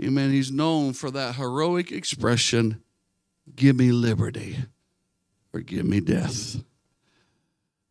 Amen. 0.00 0.30
He's 0.30 0.52
known 0.52 0.92
for 0.92 1.10
that 1.10 1.34
heroic 1.34 1.90
expression 1.90 2.80
give 3.56 3.74
me 3.74 3.90
liberty 3.90 4.56
or 5.52 5.60
give 5.60 5.84
me 5.84 5.98
death. 5.98 6.62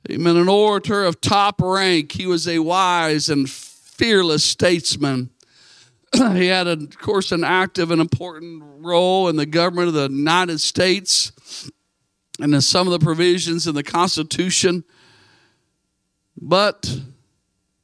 Amen. 0.10 0.38
An 0.38 0.48
orator 0.48 1.04
of 1.04 1.20
top 1.20 1.62
rank. 1.62 2.14
He 2.14 2.26
was 2.26 2.48
a 2.48 2.60
wise 2.60 3.28
and 3.28 3.50
fearless 3.50 4.44
statesman. 4.44 5.32
he 6.14 6.48
had, 6.48 6.68
of 6.68 6.98
course, 6.98 7.34
an 7.34 7.44
active 7.44 7.92
and 7.92 8.00
important 8.00 8.64
role 8.78 9.28
in 9.28 9.36
the 9.36 9.46
government 9.46 9.90
of 9.90 9.94
the 9.94 10.10
United 10.10 10.62
States 10.62 11.70
and 12.40 12.54
in 12.54 12.62
some 12.62 12.88
of 12.88 12.92
the 12.92 13.04
provisions 13.04 13.68
in 13.68 13.76
the 13.76 13.84
Constitution. 13.84 14.86
But 16.40 17.02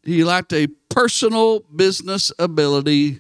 he 0.04 0.24
lacked 0.24 0.54
a 0.54 0.68
personal 0.90 1.62
business 1.76 2.32
ability 2.40 3.20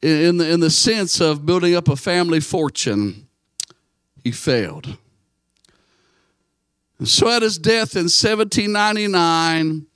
in 0.00 0.38
the, 0.38 0.50
in 0.50 0.60
the 0.60 0.70
sense 0.70 1.20
of 1.20 1.44
building 1.44 1.74
up 1.74 1.88
a 1.88 1.96
family 1.96 2.40
fortune. 2.40 3.28
He 4.24 4.30
failed. 4.30 4.96
So 7.04 7.28
at 7.28 7.42
his 7.42 7.58
death 7.58 7.96
in 7.96 8.04
1799, 8.04 9.86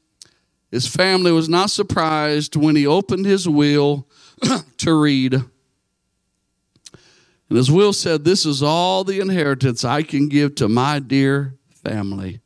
his 0.70 0.86
family 0.86 1.30
was 1.30 1.48
not 1.48 1.70
surprised 1.70 2.56
when 2.56 2.74
he 2.74 2.86
opened 2.86 3.26
his 3.26 3.48
will 3.48 4.08
to 4.78 4.94
read. 5.00 5.34
And 7.48 7.56
his 7.56 7.70
will 7.70 7.92
said, 7.92 8.24
This 8.24 8.44
is 8.44 8.62
all 8.62 9.04
the 9.04 9.20
inheritance 9.20 9.84
I 9.84 10.02
can 10.02 10.28
give 10.28 10.56
to 10.56 10.68
my 10.68 10.98
dear 10.98 11.54
family. 11.70 12.40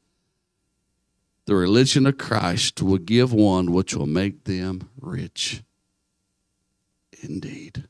The 1.47 1.55
religion 1.55 2.07
of 2.07 2.19
Christ 2.19 2.83
will 2.83 2.99
give 2.99 3.33
one 3.33 3.73
which 3.73 3.95
will 3.95 4.07
make 4.07 4.45
them 4.45 4.91
rich 5.01 5.63
indeed. 7.23 7.85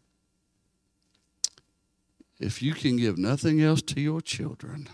If 2.38 2.62
you 2.62 2.72
can 2.74 2.96
give 2.96 3.18
nothing 3.18 3.60
else 3.60 3.82
to 3.82 4.00
your 4.00 4.20
children, 4.22 4.88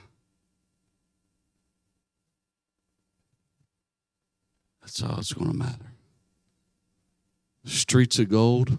That's 4.87 5.03
all 5.03 5.19
it's 5.19 5.33
going 5.33 5.51
to 5.51 5.57
matter. 5.57 5.91
Streets 7.65 8.21
of 8.21 8.29
gold, 8.29 8.79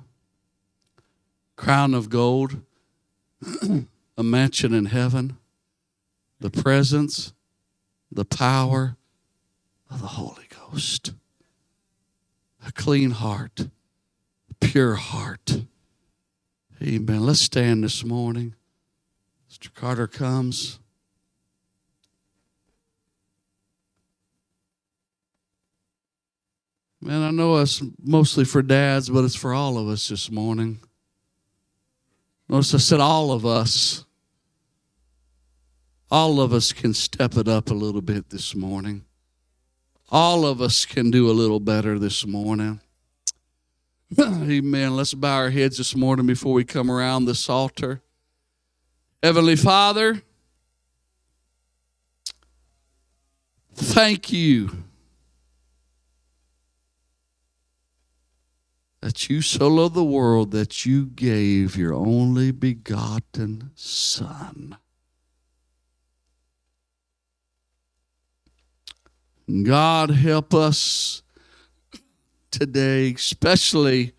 crown 1.57 1.93
of 1.93 2.09
gold, 2.09 2.61
a 4.17 4.23
mansion 4.23 4.73
in 4.73 4.85
heaven, 4.85 5.35
the 6.39 6.49
presence, 6.49 7.33
the 8.09 8.23
power 8.23 8.95
of 9.91 9.99
the 9.99 10.07
Holy 10.07 10.47
Ghost, 10.71 11.11
a 12.65 12.71
clean 12.71 13.11
heart, 13.11 13.67
a 14.49 14.65
pure 14.65 14.95
heart. 14.95 15.63
Amen. 16.81 17.25
Let's 17.25 17.41
stand 17.41 17.83
this 17.83 18.05
morning. 18.05 18.55
Mr. 19.51 19.73
Carter 19.73 20.07
comes. 20.07 20.79
Man, 27.07 27.21
I 27.23 27.31
know 27.31 27.55
it's 27.55 27.81
mostly 28.03 28.43
for 28.43 28.61
dads, 28.61 29.09
but 29.09 29.23
it's 29.23 29.33
for 29.33 29.53
all 29.53 29.77
of 29.77 29.87
us 29.87 30.09
this 30.09 30.29
morning. 30.29 30.81
Notice 32.49 32.73
I 32.73 32.79
said 32.79 32.99
all 32.99 33.31
of 33.31 33.45
us. 33.45 34.03
All 36.11 36.41
of 36.41 36.51
us 36.51 36.73
can 36.73 36.93
step 36.93 37.37
it 37.37 37.47
up 37.47 37.69
a 37.69 37.73
little 37.73 38.01
bit 38.01 38.29
this 38.29 38.53
morning. 38.53 39.05
All 40.09 40.45
of 40.45 40.61
us 40.61 40.85
can 40.85 41.09
do 41.09 41.31
a 41.31 41.31
little 41.31 41.61
better 41.61 41.97
this 41.97 42.27
morning. 42.27 42.81
Amen. 44.19 44.97
Let's 44.97 45.13
bow 45.13 45.37
our 45.37 45.49
heads 45.49 45.77
this 45.77 45.95
morning 45.95 46.25
before 46.25 46.51
we 46.51 46.65
come 46.65 46.91
around 46.91 47.23
this 47.23 47.49
altar. 47.49 48.01
Heavenly 49.23 49.55
Father, 49.55 50.23
thank 53.75 54.33
you 54.33 54.83
that 59.07 59.29
you 59.29 59.41
so 59.41 59.69
loved 59.69 59.95
the 59.95 60.03
world 60.03 60.51
that 60.51 60.85
you 60.85 61.05
gave 61.05 61.77
your 61.77 61.93
only 61.93 62.51
begotten 62.51 63.71
Son. 63.73 64.77
God 69.63 70.09
help 70.09 70.53
us 70.53 71.23
today, 72.51 73.13
especially 73.13 74.11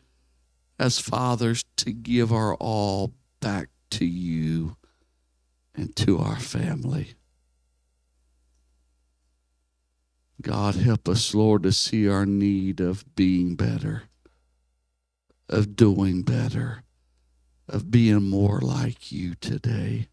as 0.79 0.98
fathers, 0.98 1.66
to 1.77 1.92
give 1.92 2.33
our 2.33 2.55
all 2.55 3.12
back 3.40 3.68
to 3.90 4.07
you 4.07 4.79
and 5.74 5.94
to 5.96 6.16
our 6.16 6.40
family. 6.40 7.12
God, 10.40 10.77
help 10.77 11.11
us, 11.11 11.35
Lord, 11.35 11.64
to 11.64 11.72
see 11.72 12.09
our 12.09 12.24
need 12.24 12.81
of 12.81 13.05
being 13.14 13.55
better 13.55 14.08
of 15.48 15.76
doing 15.76 16.22
better, 16.22 16.82
of 17.68 17.90
being 17.90 18.28
more 18.28 18.61
like 18.61 19.11
you 19.12 19.34
today, 19.34 20.08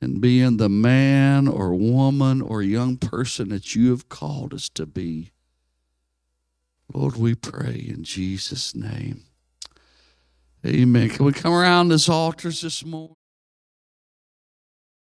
and 0.00 0.20
being 0.20 0.56
the 0.56 0.68
man 0.68 1.48
or 1.48 1.74
woman 1.74 2.40
or 2.40 2.62
young 2.62 2.96
person 2.96 3.48
that 3.48 3.74
you 3.74 3.90
have 3.90 4.08
called 4.08 4.54
us 4.54 4.68
to 4.70 4.86
be. 4.86 5.30
Lord, 6.92 7.16
we 7.16 7.34
pray 7.34 7.84
in 7.88 8.04
Jesus' 8.04 8.74
name. 8.74 9.24
Amen. 10.64 11.10
Can 11.10 11.24
we 11.24 11.32
come 11.32 11.52
around 11.52 11.88
this 11.88 12.08
altars 12.08 12.60
this 12.60 12.84
morning? 12.84 13.15